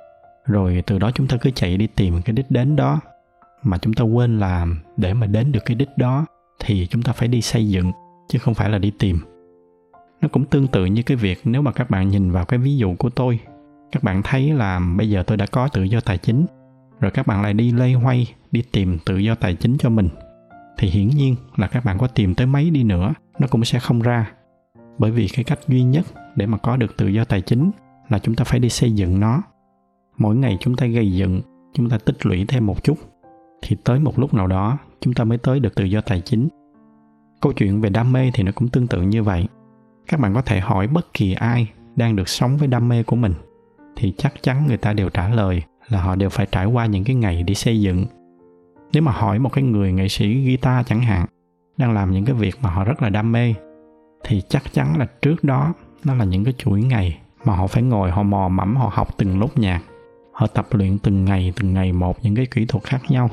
Rồi 0.45 0.83
từ 0.85 0.99
đó 0.99 1.11
chúng 1.11 1.27
ta 1.27 1.37
cứ 1.41 1.51
chạy 1.51 1.77
đi 1.77 1.87
tìm 1.87 2.21
cái 2.21 2.33
đích 2.33 2.51
đến 2.51 2.75
đó. 2.75 2.99
Mà 3.63 3.77
chúng 3.77 3.93
ta 3.93 4.03
quên 4.03 4.39
là 4.39 4.67
để 4.97 5.13
mà 5.13 5.27
đến 5.27 5.51
được 5.51 5.65
cái 5.65 5.75
đích 5.75 5.89
đó 5.97 6.25
thì 6.59 6.87
chúng 6.87 7.01
ta 7.01 7.13
phải 7.13 7.27
đi 7.27 7.41
xây 7.41 7.69
dựng, 7.69 7.91
chứ 8.29 8.39
không 8.39 8.53
phải 8.53 8.69
là 8.69 8.77
đi 8.77 8.91
tìm. 8.99 9.19
Nó 10.21 10.27
cũng 10.27 10.45
tương 10.45 10.67
tự 10.67 10.85
như 10.85 11.03
cái 11.03 11.17
việc 11.17 11.41
nếu 11.43 11.61
mà 11.61 11.71
các 11.71 11.89
bạn 11.89 12.09
nhìn 12.09 12.31
vào 12.31 12.45
cái 12.45 12.59
ví 12.59 12.77
dụ 12.77 12.95
của 12.95 13.09
tôi 13.09 13.39
các 13.93 14.03
bạn 14.03 14.21
thấy 14.23 14.53
là 14.53 14.81
bây 14.97 15.09
giờ 15.09 15.23
tôi 15.23 15.37
đã 15.37 15.45
có 15.45 15.67
tự 15.67 15.83
do 15.83 15.99
tài 15.99 16.17
chính. 16.17 16.45
Rồi 16.99 17.11
các 17.11 17.27
bạn 17.27 17.41
lại 17.41 17.53
đi 17.53 17.71
lây 17.71 17.93
hoay, 17.93 18.33
đi 18.51 18.63
tìm 18.71 18.97
tự 19.05 19.17
do 19.17 19.35
tài 19.35 19.55
chính 19.55 19.77
cho 19.77 19.89
mình. 19.89 20.09
Thì 20.77 20.89
hiển 20.89 21.07
nhiên 21.07 21.35
là 21.55 21.67
các 21.67 21.85
bạn 21.85 21.97
có 21.97 22.07
tìm 22.07 22.35
tới 22.35 22.47
mấy 22.47 22.69
đi 22.69 22.83
nữa, 22.83 23.13
nó 23.39 23.47
cũng 23.47 23.65
sẽ 23.65 23.79
không 23.79 24.01
ra. 24.01 24.31
Bởi 24.97 25.11
vì 25.11 25.27
cái 25.27 25.43
cách 25.43 25.59
duy 25.67 25.83
nhất 25.83 26.05
để 26.35 26.45
mà 26.45 26.57
có 26.57 26.77
được 26.77 26.97
tự 26.97 27.07
do 27.07 27.25
tài 27.25 27.41
chính 27.41 27.71
là 28.09 28.19
chúng 28.19 28.35
ta 28.35 28.43
phải 28.43 28.59
đi 28.59 28.69
xây 28.69 28.91
dựng 28.91 29.19
nó. 29.19 29.41
Mỗi 30.17 30.35
ngày 30.35 30.57
chúng 30.59 30.75
ta 30.75 30.85
gây 30.85 31.11
dựng, 31.11 31.41
chúng 31.73 31.89
ta 31.89 31.97
tích 31.97 32.25
lũy 32.25 32.45
thêm 32.47 32.65
một 32.65 32.83
chút. 32.83 32.97
Thì 33.61 33.77
tới 33.83 33.99
một 33.99 34.19
lúc 34.19 34.33
nào 34.33 34.47
đó, 34.47 34.77
chúng 35.01 35.13
ta 35.13 35.23
mới 35.23 35.37
tới 35.37 35.59
được 35.59 35.75
tự 35.75 35.83
do 35.83 36.01
tài 36.01 36.21
chính. 36.21 36.47
Câu 37.41 37.53
chuyện 37.53 37.81
về 37.81 37.89
đam 37.89 38.11
mê 38.11 38.31
thì 38.33 38.43
nó 38.43 38.51
cũng 38.55 38.67
tương 38.67 38.87
tự 38.87 39.01
như 39.01 39.23
vậy. 39.23 39.47
Các 40.07 40.19
bạn 40.19 40.33
có 40.33 40.41
thể 40.41 40.59
hỏi 40.59 40.87
bất 40.87 41.13
kỳ 41.13 41.33
ai 41.33 41.67
đang 41.95 42.15
được 42.15 42.29
sống 42.29 42.57
với 42.57 42.67
đam 42.67 42.89
mê 42.89 43.03
của 43.03 43.15
mình 43.15 43.33
thì 43.95 44.13
chắc 44.17 44.33
chắn 44.43 44.67
người 44.67 44.77
ta 44.77 44.93
đều 44.93 45.09
trả 45.09 45.29
lời 45.29 45.63
là 45.89 46.01
họ 46.01 46.15
đều 46.15 46.29
phải 46.29 46.45
trải 46.51 46.65
qua 46.65 46.85
những 46.85 47.03
cái 47.03 47.15
ngày 47.15 47.43
đi 47.43 47.55
xây 47.55 47.81
dựng. 47.81 48.05
Nếu 48.93 49.03
mà 49.03 49.11
hỏi 49.11 49.39
một 49.39 49.49
cái 49.53 49.63
người 49.63 49.93
nghệ 49.93 50.07
sĩ 50.07 50.45
guitar 50.45 50.85
chẳng 50.87 51.01
hạn, 51.01 51.25
đang 51.77 51.93
làm 51.93 52.11
những 52.11 52.25
cái 52.25 52.35
việc 52.35 52.55
mà 52.61 52.69
họ 52.69 52.83
rất 52.83 53.01
là 53.01 53.09
đam 53.09 53.31
mê, 53.31 53.53
thì 54.23 54.41
chắc 54.49 54.73
chắn 54.73 54.97
là 54.97 55.05
trước 55.21 55.43
đó 55.43 55.73
nó 56.03 56.15
là 56.15 56.25
những 56.25 56.43
cái 56.43 56.53
chuỗi 56.57 56.81
ngày 56.81 57.19
mà 57.45 57.55
họ 57.55 57.67
phải 57.67 57.83
ngồi, 57.83 58.11
họ 58.11 58.23
mò 58.23 58.47
mẫm, 58.47 58.75
họ 58.75 58.91
học 58.93 59.07
từng 59.17 59.39
lúc 59.39 59.57
nhạc, 59.57 59.81
họ 60.33 60.47
tập 60.47 60.67
luyện 60.71 60.97
từng 60.97 61.25
ngày 61.25 61.53
từng 61.55 61.73
ngày 61.73 61.91
một 61.91 62.17
những 62.23 62.35
cái 62.35 62.45
kỹ 62.45 62.65
thuật 62.65 62.83
khác 62.83 63.01
nhau. 63.09 63.29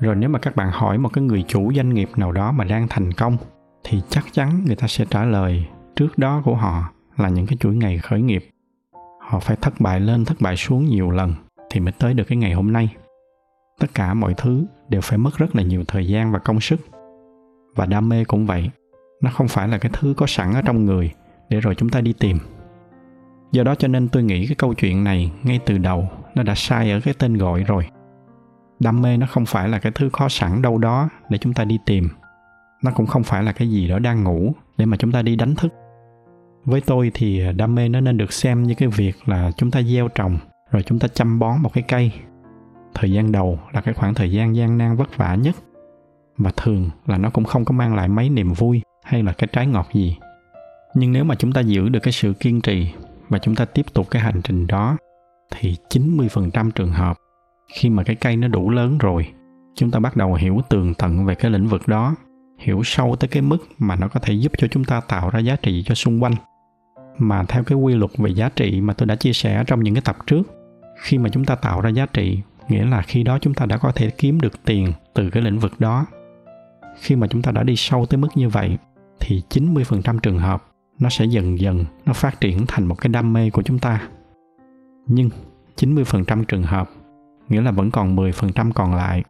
Rồi 0.00 0.16
nếu 0.16 0.30
mà 0.30 0.38
các 0.38 0.56
bạn 0.56 0.70
hỏi 0.72 0.98
một 0.98 1.08
cái 1.12 1.24
người 1.24 1.44
chủ 1.48 1.72
doanh 1.76 1.94
nghiệp 1.94 2.08
nào 2.16 2.32
đó 2.32 2.52
mà 2.52 2.64
đang 2.64 2.88
thành 2.88 3.12
công, 3.12 3.36
thì 3.84 4.02
chắc 4.08 4.24
chắn 4.32 4.64
người 4.66 4.76
ta 4.76 4.86
sẽ 4.86 5.04
trả 5.10 5.24
lời 5.24 5.66
trước 5.96 6.18
đó 6.18 6.42
của 6.44 6.54
họ 6.54 6.90
là 7.16 7.28
những 7.28 7.46
cái 7.46 7.56
chuỗi 7.60 7.76
ngày 7.76 7.98
khởi 7.98 8.22
nghiệp 8.22 8.48
họ 9.26 9.40
phải 9.40 9.56
thất 9.56 9.80
bại 9.80 10.00
lên, 10.00 10.24
thất 10.24 10.40
bại 10.40 10.56
xuống 10.56 10.86
nhiều 10.86 11.10
lần 11.10 11.34
thì 11.70 11.80
mới 11.80 11.92
tới 11.92 12.14
được 12.14 12.24
cái 12.24 12.38
ngày 12.38 12.52
hôm 12.52 12.72
nay. 12.72 12.88
Tất 13.80 13.86
cả 13.94 14.14
mọi 14.14 14.34
thứ 14.36 14.66
đều 14.88 15.00
phải 15.00 15.18
mất 15.18 15.36
rất 15.36 15.56
là 15.56 15.62
nhiều 15.62 15.84
thời 15.88 16.08
gian 16.08 16.32
và 16.32 16.38
công 16.38 16.60
sức. 16.60 16.80
Và 17.74 17.86
đam 17.86 18.08
mê 18.08 18.24
cũng 18.24 18.46
vậy, 18.46 18.70
nó 19.22 19.30
không 19.30 19.48
phải 19.48 19.68
là 19.68 19.78
cái 19.78 19.92
thứ 19.94 20.14
có 20.16 20.26
sẵn 20.26 20.54
ở 20.54 20.62
trong 20.62 20.84
người 20.84 21.12
để 21.48 21.60
rồi 21.60 21.74
chúng 21.74 21.88
ta 21.88 22.00
đi 22.00 22.12
tìm. 22.12 22.38
Do 23.52 23.62
đó 23.62 23.74
cho 23.74 23.88
nên 23.88 24.08
tôi 24.08 24.22
nghĩ 24.22 24.46
cái 24.46 24.54
câu 24.54 24.74
chuyện 24.74 25.04
này 25.04 25.32
ngay 25.42 25.60
từ 25.66 25.78
đầu 25.78 26.08
nó 26.34 26.42
đã 26.42 26.54
sai 26.56 26.90
ở 26.90 27.00
cái 27.00 27.14
tên 27.18 27.36
gọi 27.36 27.64
rồi. 27.64 27.86
Đam 28.80 29.02
mê 29.02 29.16
nó 29.16 29.26
không 29.26 29.46
phải 29.46 29.68
là 29.68 29.78
cái 29.78 29.92
thứ 29.94 30.10
có 30.12 30.28
sẵn 30.28 30.62
đâu 30.62 30.78
đó 30.78 31.08
để 31.28 31.38
chúng 31.38 31.54
ta 31.54 31.64
đi 31.64 31.78
tìm. 31.86 32.08
Nó 32.82 32.90
cũng 32.94 33.06
không 33.06 33.22
phải 33.22 33.42
là 33.42 33.52
cái 33.52 33.70
gì 33.70 33.88
đó 33.88 33.98
đang 33.98 34.24
ngủ 34.24 34.52
để 34.78 34.86
mà 34.86 34.96
chúng 34.96 35.12
ta 35.12 35.22
đi 35.22 35.36
đánh 35.36 35.54
thức 35.54 35.72
với 36.66 36.80
tôi 36.80 37.10
thì 37.14 37.42
đam 37.56 37.74
mê 37.74 37.88
nó 37.88 38.00
nên 38.00 38.18
được 38.18 38.32
xem 38.32 38.62
như 38.62 38.74
cái 38.74 38.88
việc 38.88 39.28
là 39.28 39.50
chúng 39.56 39.70
ta 39.70 39.82
gieo 39.82 40.08
trồng, 40.08 40.38
rồi 40.70 40.82
chúng 40.82 40.98
ta 40.98 41.08
chăm 41.08 41.38
bón 41.38 41.62
một 41.62 41.72
cái 41.72 41.84
cây. 41.88 42.12
Thời 42.94 43.12
gian 43.12 43.32
đầu 43.32 43.58
là 43.72 43.80
cái 43.80 43.94
khoảng 43.94 44.14
thời 44.14 44.32
gian 44.32 44.56
gian 44.56 44.78
nan 44.78 44.96
vất 44.96 45.16
vả 45.16 45.34
nhất, 45.34 45.56
và 46.38 46.52
thường 46.56 46.90
là 47.06 47.18
nó 47.18 47.30
cũng 47.30 47.44
không 47.44 47.64
có 47.64 47.72
mang 47.72 47.94
lại 47.94 48.08
mấy 48.08 48.28
niềm 48.28 48.52
vui 48.52 48.82
hay 49.04 49.22
là 49.22 49.32
cái 49.32 49.48
trái 49.52 49.66
ngọt 49.66 49.88
gì. 49.92 50.16
Nhưng 50.94 51.12
nếu 51.12 51.24
mà 51.24 51.34
chúng 51.34 51.52
ta 51.52 51.60
giữ 51.60 51.88
được 51.88 52.00
cái 52.00 52.12
sự 52.12 52.32
kiên 52.32 52.60
trì 52.60 52.92
và 53.28 53.38
chúng 53.38 53.54
ta 53.54 53.64
tiếp 53.64 53.86
tục 53.92 54.10
cái 54.10 54.22
hành 54.22 54.42
trình 54.42 54.66
đó, 54.66 54.96
thì 55.50 55.76
90% 55.90 56.70
trường 56.70 56.92
hợp 56.92 57.16
khi 57.74 57.90
mà 57.90 58.02
cái 58.02 58.16
cây 58.16 58.36
nó 58.36 58.48
đủ 58.48 58.70
lớn 58.70 58.98
rồi, 58.98 59.26
chúng 59.74 59.90
ta 59.90 59.98
bắt 59.98 60.16
đầu 60.16 60.34
hiểu 60.34 60.60
tường 60.68 60.94
tận 60.94 61.24
về 61.24 61.34
cái 61.34 61.50
lĩnh 61.50 61.66
vực 61.66 61.88
đó, 61.88 62.14
hiểu 62.58 62.82
sâu 62.84 63.16
tới 63.16 63.28
cái 63.28 63.42
mức 63.42 63.58
mà 63.78 63.96
nó 63.96 64.08
có 64.08 64.20
thể 64.20 64.34
giúp 64.34 64.52
cho 64.58 64.68
chúng 64.68 64.84
ta 64.84 65.00
tạo 65.00 65.30
ra 65.30 65.38
giá 65.38 65.56
trị 65.56 65.82
cho 65.86 65.94
xung 65.94 66.22
quanh 66.22 66.34
mà 67.18 67.44
theo 67.44 67.64
cái 67.64 67.78
quy 67.78 67.94
luật 67.94 68.10
về 68.18 68.30
giá 68.30 68.48
trị 68.48 68.80
mà 68.80 68.92
tôi 68.92 69.06
đã 69.06 69.16
chia 69.16 69.32
sẻ 69.32 69.64
trong 69.66 69.82
những 69.82 69.94
cái 69.94 70.02
tập 70.04 70.16
trước, 70.26 70.42
khi 71.00 71.18
mà 71.18 71.28
chúng 71.28 71.44
ta 71.44 71.54
tạo 71.54 71.80
ra 71.80 71.90
giá 71.90 72.06
trị, 72.06 72.40
nghĩa 72.68 72.84
là 72.84 73.02
khi 73.02 73.22
đó 73.22 73.38
chúng 73.38 73.54
ta 73.54 73.66
đã 73.66 73.76
có 73.76 73.92
thể 73.92 74.10
kiếm 74.10 74.40
được 74.40 74.64
tiền 74.64 74.92
từ 75.14 75.30
cái 75.30 75.42
lĩnh 75.42 75.58
vực 75.58 75.72
đó 75.78 76.06
khi 77.00 77.16
mà 77.16 77.26
chúng 77.26 77.42
ta 77.42 77.52
đã 77.52 77.62
đi 77.62 77.76
sâu 77.76 78.06
tới 78.06 78.18
mức 78.18 78.28
như 78.34 78.48
vậy, 78.48 78.78
thì 79.20 79.42
90% 79.50 80.18
trường 80.18 80.38
hợp 80.38 80.64
nó 80.98 81.08
sẽ 81.08 81.24
dần 81.24 81.60
dần 81.60 81.84
nó 82.06 82.12
phát 82.12 82.40
triển 82.40 82.64
thành 82.68 82.86
một 82.86 82.94
cái 82.94 83.08
đam 83.08 83.32
mê 83.32 83.50
của 83.50 83.62
chúng 83.62 83.78
ta 83.78 84.08
nhưng 85.06 85.30
90% 85.76 86.44
trường 86.44 86.62
hợp, 86.62 86.90
nghĩa 87.48 87.60
là 87.60 87.70
vẫn 87.70 87.90
còn 87.90 88.16
10% 88.16 88.72
còn 88.72 88.94
lại 88.94 89.24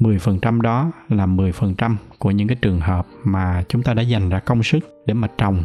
10% 0.00 0.60
đó 0.60 0.90
là 1.08 1.26
10% 1.26 1.96
của 2.18 2.30
những 2.30 2.48
cái 2.48 2.56
trường 2.62 2.80
hợp 2.80 3.06
mà 3.24 3.64
chúng 3.68 3.82
ta 3.82 3.94
đã 3.94 4.02
dành 4.02 4.28
ra 4.28 4.38
công 4.38 4.62
sức 4.62 5.04
để 5.06 5.14
mà 5.14 5.28
trồng. 5.38 5.64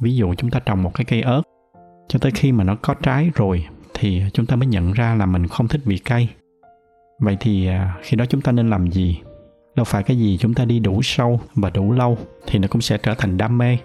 Ví 0.00 0.16
dụ 0.16 0.34
chúng 0.34 0.50
ta 0.50 0.60
trồng 0.60 0.82
một 0.82 0.94
cái 0.94 1.04
cây 1.04 1.22
ớt 1.22 1.42
cho 2.08 2.18
tới 2.18 2.32
khi 2.34 2.52
mà 2.52 2.64
nó 2.64 2.76
có 2.82 2.94
trái 2.94 3.30
rồi 3.34 3.66
thì 3.94 4.22
chúng 4.32 4.46
ta 4.46 4.56
mới 4.56 4.66
nhận 4.66 4.92
ra 4.92 5.14
là 5.14 5.26
mình 5.26 5.46
không 5.46 5.68
thích 5.68 5.80
vị 5.84 5.98
cay. 5.98 6.28
Vậy 7.18 7.36
thì 7.40 7.66
à, 7.66 7.96
khi 8.02 8.16
đó 8.16 8.24
chúng 8.28 8.40
ta 8.40 8.52
nên 8.52 8.70
làm 8.70 8.90
gì? 8.90 9.20
Đâu 9.76 9.84
phải 9.84 10.02
cái 10.02 10.18
gì 10.18 10.38
chúng 10.40 10.54
ta 10.54 10.64
đi 10.64 10.78
đủ 10.78 11.02
sâu 11.02 11.40
và 11.54 11.70
đủ 11.70 11.92
lâu 11.92 12.18
thì 12.46 12.58
nó 12.58 12.68
cũng 12.70 12.80
sẽ 12.80 12.98
trở 12.98 13.14
thành 13.14 13.36
đam 13.36 13.58
mê. 13.58 13.78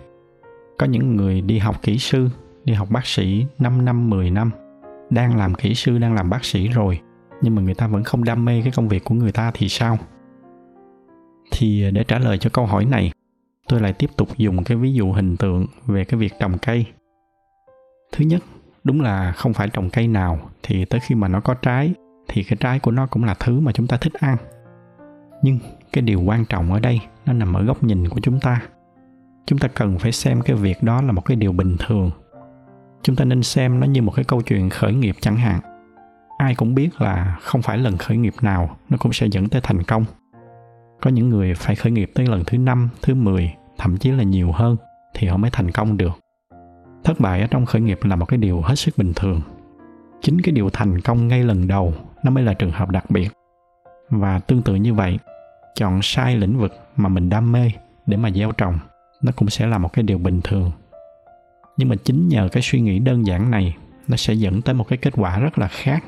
Có 0.77 0.85
những 0.85 1.15
người 1.15 1.41
đi 1.41 1.57
học 1.57 1.81
kỹ 1.81 1.97
sư, 1.97 2.29
đi 2.63 2.73
học 2.73 2.87
bác 2.91 3.05
sĩ 3.05 3.45
5 3.59 3.85
năm, 3.85 4.09
10 4.09 4.31
năm, 4.31 4.51
đang 5.09 5.37
làm 5.37 5.55
kỹ 5.55 5.75
sư, 5.75 5.97
đang 5.97 6.13
làm 6.13 6.29
bác 6.29 6.45
sĩ 6.45 6.67
rồi 6.67 6.99
nhưng 7.41 7.55
mà 7.55 7.61
người 7.61 7.73
ta 7.73 7.87
vẫn 7.87 8.03
không 8.03 8.23
đam 8.23 8.45
mê 8.45 8.61
cái 8.61 8.71
công 8.75 8.87
việc 8.87 9.03
của 9.03 9.15
người 9.15 9.31
ta 9.31 9.51
thì 9.53 9.69
sao 9.69 9.97
thì 11.51 11.83
à, 11.83 11.91
để 11.91 12.03
trả 12.03 12.19
lời 12.19 12.37
cho 12.37 12.49
câu 12.53 12.65
hỏi 12.65 12.85
này 12.85 13.11
tôi 13.69 13.79
lại 13.79 13.93
tiếp 13.93 14.09
tục 14.17 14.29
dùng 14.37 14.63
cái 14.63 14.77
ví 14.77 14.93
dụ 14.93 15.11
hình 15.11 15.37
tượng 15.37 15.65
về 15.85 16.05
cái 16.05 16.19
việc 16.19 16.33
trồng 16.39 16.57
cây. 16.57 16.85
Thứ 18.11 18.25
nhất, 18.25 18.43
đúng 18.83 19.01
là 19.01 19.31
không 19.31 19.53
phải 19.53 19.69
trồng 19.69 19.89
cây 19.89 20.07
nào 20.07 20.49
thì 20.63 20.85
tới 20.85 20.99
khi 20.99 21.15
mà 21.15 21.27
nó 21.27 21.39
có 21.39 21.53
trái, 21.53 21.93
thì 22.27 22.43
cái 22.43 22.57
trái 22.59 22.79
của 22.79 22.91
nó 22.91 23.07
cũng 23.07 23.23
là 23.23 23.33
thứ 23.33 23.59
mà 23.59 23.71
chúng 23.71 23.87
ta 23.87 23.97
thích 23.97 24.13
ăn. 24.13 24.37
Nhưng 25.41 25.59
cái 25.93 26.01
điều 26.01 26.21
quan 26.21 26.45
trọng 26.45 26.73
ở 26.73 26.79
đây, 26.79 26.99
nó 27.25 27.33
nằm 27.33 27.53
ở 27.53 27.63
góc 27.63 27.83
nhìn 27.83 28.09
của 28.09 28.19
chúng 28.23 28.39
ta. 28.39 28.61
Chúng 29.45 29.59
ta 29.59 29.67
cần 29.67 29.99
phải 29.99 30.11
xem 30.11 30.41
cái 30.41 30.55
việc 30.55 30.83
đó 30.83 31.01
là 31.01 31.11
một 31.11 31.25
cái 31.25 31.37
điều 31.37 31.51
bình 31.51 31.75
thường. 31.79 32.11
Chúng 33.03 33.15
ta 33.15 33.25
nên 33.25 33.43
xem 33.43 33.79
nó 33.79 33.87
như 33.87 34.01
một 34.01 34.13
cái 34.15 34.25
câu 34.25 34.41
chuyện 34.41 34.69
khởi 34.69 34.93
nghiệp 34.93 35.15
chẳng 35.21 35.35
hạn. 35.35 35.59
Ai 36.37 36.55
cũng 36.55 36.75
biết 36.75 37.01
là 37.01 37.37
không 37.41 37.61
phải 37.61 37.77
lần 37.77 37.97
khởi 37.97 38.17
nghiệp 38.17 38.33
nào 38.41 38.77
nó 38.89 38.97
cũng 38.97 39.13
sẽ 39.13 39.27
dẫn 39.31 39.49
tới 39.49 39.61
thành 39.61 39.83
công 39.83 40.05
có 41.01 41.09
những 41.09 41.29
người 41.29 41.53
phải 41.53 41.75
khởi 41.75 41.91
nghiệp 41.91 42.11
tới 42.13 42.25
lần 42.25 42.43
thứ 42.45 42.57
năm 42.57 42.89
thứ 43.01 43.13
10, 43.13 43.53
thậm 43.77 43.97
chí 43.97 44.11
là 44.11 44.23
nhiều 44.23 44.51
hơn 44.51 44.77
thì 45.13 45.27
họ 45.27 45.37
mới 45.37 45.51
thành 45.51 45.71
công 45.71 45.97
được. 45.97 46.19
Thất 47.03 47.19
bại 47.19 47.41
ở 47.41 47.47
trong 47.47 47.65
khởi 47.65 47.81
nghiệp 47.81 47.99
là 48.03 48.15
một 48.15 48.25
cái 48.25 48.37
điều 48.37 48.61
hết 48.61 48.75
sức 48.75 48.97
bình 48.97 49.13
thường. 49.15 49.41
Chính 50.21 50.41
cái 50.41 50.51
điều 50.51 50.69
thành 50.69 51.01
công 51.01 51.27
ngay 51.27 51.43
lần 51.43 51.67
đầu 51.67 51.93
nó 52.23 52.31
mới 52.31 52.43
là 52.43 52.53
trường 52.53 52.71
hợp 52.71 52.89
đặc 52.89 53.09
biệt. 53.09 53.29
Và 54.09 54.39
tương 54.39 54.61
tự 54.61 54.75
như 54.75 54.93
vậy, 54.93 55.19
chọn 55.75 55.99
sai 56.01 56.37
lĩnh 56.37 56.57
vực 56.57 56.71
mà 56.95 57.09
mình 57.09 57.29
đam 57.29 57.51
mê 57.51 57.71
để 58.05 58.17
mà 58.17 58.31
gieo 58.31 58.51
trồng 58.51 58.79
nó 59.23 59.31
cũng 59.35 59.49
sẽ 59.49 59.67
là 59.67 59.77
một 59.77 59.93
cái 59.93 60.03
điều 60.03 60.17
bình 60.17 60.41
thường. 60.43 60.71
Nhưng 61.77 61.89
mà 61.89 61.95
chính 62.03 62.27
nhờ 62.27 62.49
cái 62.51 62.63
suy 62.63 62.81
nghĩ 62.81 62.99
đơn 62.99 63.25
giản 63.25 63.51
này 63.51 63.75
nó 64.07 64.17
sẽ 64.17 64.33
dẫn 64.33 64.61
tới 64.61 64.75
một 64.75 64.87
cái 64.87 64.97
kết 64.97 65.13
quả 65.17 65.39
rất 65.39 65.59
là 65.59 65.67
khác 65.67 66.03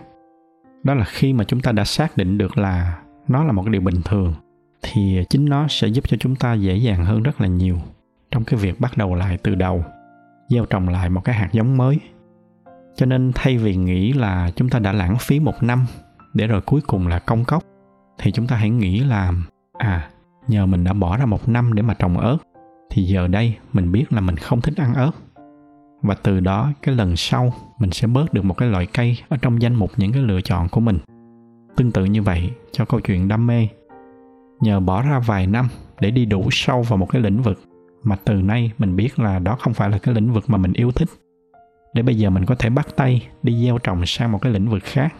đó 0.84 0.94
là 0.94 1.06
khi 1.06 1.34
mà 1.34 1.44
chúng 1.44 1.62
ta 1.62 1.72
đã 1.72 1.84
xác 1.84 2.17
định 2.17 2.38
được 2.38 2.58
là 2.58 3.01
nó 3.27 3.44
là 3.44 3.51
một 3.51 3.63
cái 3.63 3.72
điều 3.72 3.82
bình 3.82 4.01
thường 4.06 4.34
thì 4.81 5.24
chính 5.29 5.46
nó 5.46 5.67
sẽ 5.67 5.88
giúp 5.88 6.03
cho 6.07 6.17
chúng 6.19 6.36
ta 6.36 6.53
dễ 6.53 6.75
dàng 6.75 7.05
hơn 7.05 7.24
rất 7.24 7.41
là 7.41 7.48
nhiều 7.48 7.77
trong 8.31 8.43
cái 8.43 8.60
việc 8.60 8.79
bắt 8.79 8.98
đầu 8.98 9.15
lại 9.15 9.38
từ 9.43 9.55
đầu, 9.55 9.84
gieo 10.50 10.65
trồng 10.65 10.89
lại 10.89 11.10
một 11.10 11.22
cái 11.24 11.36
hạt 11.36 11.50
giống 11.51 11.77
mới. 11.77 12.00
Cho 12.96 13.05
nên 13.05 13.31
thay 13.36 13.57
vì 13.57 13.75
nghĩ 13.75 14.13
là 14.13 14.51
chúng 14.55 14.69
ta 14.69 14.79
đã 14.79 14.91
lãng 14.91 15.17
phí 15.19 15.39
một 15.39 15.63
năm 15.63 15.86
để 16.34 16.48
rồi 16.48 16.62
cuối 16.62 16.81
cùng 16.88 17.07
là 17.07 17.19
công 17.19 17.46
cốc, 17.46 17.63
thì 18.17 18.31
chúng 18.31 18.48
ta 18.48 18.55
hãy 18.55 18.69
nghĩ 18.69 19.00
là 19.00 19.34
à 19.77 20.10
nhờ 20.48 20.65
mình 20.65 20.84
đã 20.84 20.93
bỏ 20.93 21.17
ra 21.17 21.25
một 21.25 21.50
năm 21.50 21.74
để 21.74 21.81
mà 21.81 21.93
trồng 21.93 22.17
ớt, 22.17 22.38
thì 22.89 23.03
giờ 23.03 23.27
đây 23.27 23.55
mình 23.74 23.91
biết 23.91 24.13
là 24.13 24.22
mình 24.22 24.38
không 24.38 24.62
thích 24.62 24.77
ăn 24.77 24.93
ớt. 24.93 25.12
Và 26.01 26.15
từ 26.24 26.39
đó 26.39 26.72
cái 26.81 26.96
lần 26.96 27.15
sau 27.15 27.53
mình 27.79 27.91
sẽ 27.91 28.07
bớt 28.07 28.34
được 28.34 28.46
một 28.46 28.53
cái 28.53 28.69
loại 28.69 28.86
cây 28.86 29.17
ở 29.29 29.38
trong 29.41 29.62
danh 29.62 29.75
mục 29.75 29.91
những 29.98 30.12
cái 30.12 30.22
lựa 30.22 30.41
chọn 30.41 30.69
của 30.69 30.79
mình. 30.79 31.00
Tương 31.75 31.91
tự 31.91 32.05
như 32.05 32.22
vậy, 32.22 32.51
cho 32.72 32.86
câu 32.86 33.00
chuyện 33.00 33.27
đam 33.27 33.48
mê 33.48 33.67
nhờ 34.61 34.79
bỏ 34.79 35.01
ra 35.01 35.19
vài 35.19 35.47
năm 35.47 35.67
để 35.99 36.11
đi 36.11 36.25
đủ 36.25 36.47
sâu 36.51 36.81
vào 36.81 36.97
một 36.97 37.09
cái 37.09 37.21
lĩnh 37.21 37.41
vực 37.41 37.61
mà 38.03 38.15
từ 38.25 38.33
nay 38.33 38.71
mình 38.77 38.95
biết 38.95 39.19
là 39.19 39.39
đó 39.39 39.57
không 39.59 39.73
phải 39.73 39.89
là 39.89 39.97
cái 39.97 40.15
lĩnh 40.15 40.33
vực 40.33 40.43
mà 40.47 40.57
mình 40.57 40.73
yêu 40.73 40.91
thích. 40.91 41.09
Để 41.93 42.01
bây 42.01 42.15
giờ 42.15 42.29
mình 42.29 42.45
có 42.45 42.55
thể 42.55 42.69
bắt 42.69 42.87
tay 42.95 43.27
đi 43.43 43.65
gieo 43.65 43.77
trồng 43.77 44.05
sang 44.05 44.31
một 44.31 44.41
cái 44.41 44.51
lĩnh 44.53 44.69
vực 44.69 44.83
khác. 44.83 45.15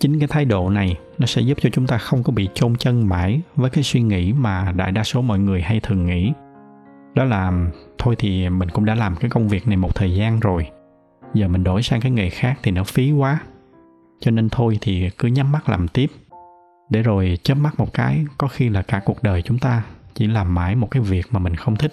Chính 0.00 0.18
cái 0.18 0.28
thái 0.28 0.44
độ 0.44 0.70
này 0.70 0.96
nó 1.18 1.26
sẽ 1.26 1.42
giúp 1.42 1.58
cho 1.60 1.70
chúng 1.70 1.86
ta 1.86 1.98
không 1.98 2.22
có 2.22 2.32
bị 2.32 2.48
chôn 2.54 2.76
chân 2.76 3.08
mãi 3.08 3.40
với 3.56 3.70
cái 3.70 3.84
suy 3.84 4.02
nghĩ 4.02 4.32
mà 4.32 4.72
đại 4.76 4.92
đa 4.92 5.04
số 5.04 5.22
mọi 5.22 5.38
người 5.38 5.62
hay 5.62 5.80
thường 5.80 6.06
nghĩ. 6.06 6.32
Đó 7.14 7.24
là, 7.24 7.52
thôi 7.98 8.14
thì 8.18 8.48
mình 8.48 8.68
cũng 8.68 8.84
đã 8.84 8.94
làm 8.94 9.16
cái 9.16 9.30
công 9.30 9.48
việc 9.48 9.66
này 9.68 9.76
một 9.76 9.94
thời 9.94 10.14
gian 10.14 10.40
rồi, 10.40 10.66
giờ 11.34 11.48
mình 11.48 11.64
đổi 11.64 11.82
sang 11.82 12.00
cái 12.00 12.12
nghề 12.12 12.30
khác 12.30 12.58
thì 12.62 12.70
nó 12.70 12.84
phí 12.84 13.12
quá. 13.12 13.38
Cho 14.20 14.30
nên 14.30 14.48
thôi 14.48 14.78
thì 14.80 15.10
cứ 15.18 15.28
nhắm 15.28 15.52
mắt 15.52 15.68
làm 15.68 15.88
tiếp 15.88 16.10
để 16.90 17.02
rồi 17.02 17.38
chớp 17.42 17.54
mắt 17.54 17.74
một 17.78 17.92
cái, 17.92 18.24
có 18.38 18.48
khi 18.48 18.68
là 18.68 18.82
cả 18.82 19.02
cuộc 19.04 19.22
đời 19.22 19.42
chúng 19.42 19.58
ta 19.58 19.84
chỉ 20.14 20.26
làm 20.26 20.54
mãi 20.54 20.76
một 20.76 20.90
cái 20.90 21.02
việc 21.02 21.26
mà 21.30 21.38
mình 21.38 21.56
không 21.56 21.76
thích. 21.76 21.92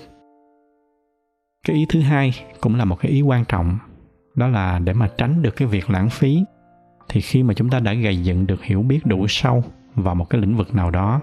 Cái 1.67 1.75
ý 1.75 1.85
thứ 1.89 2.01
hai 2.01 2.33
cũng 2.61 2.75
là 2.75 2.85
một 2.85 2.99
cái 2.99 3.11
ý 3.11 3.21
quan 3.21 3.45
trọng, 3.45 3.77
đó 4.35 4.47
là 4.47 4.79
để 4.79 4.93
mà 4.93 5.09
tránh 5.17 5.41
được 5.41 5.55
cái 5.55 5.67
việc 5.67 5.89
lãng 5.89 6.09
phí, 6.09 6.43
thì 7.09 7.21
khi 7.21 7.43
mà 7.43 7.53
chúng 7.53 7.69
ta 7.69 7.79
đã 7.79 7.93
gầy 7.93 8.17
dựng 8.17 8.47
được 8.47 8.63
hiểu 8.63 8.81
biết 8.81 9.05
đủ 9.05 9.25
sâu 9.27 9.63
vào 9.95 10.15
một 10.15 10.29
cái 10.29 10.41
lĩnh 10.41 10.57
vực 10.57 10.75
nào 10.75 10.91
đó, 10.91 11.21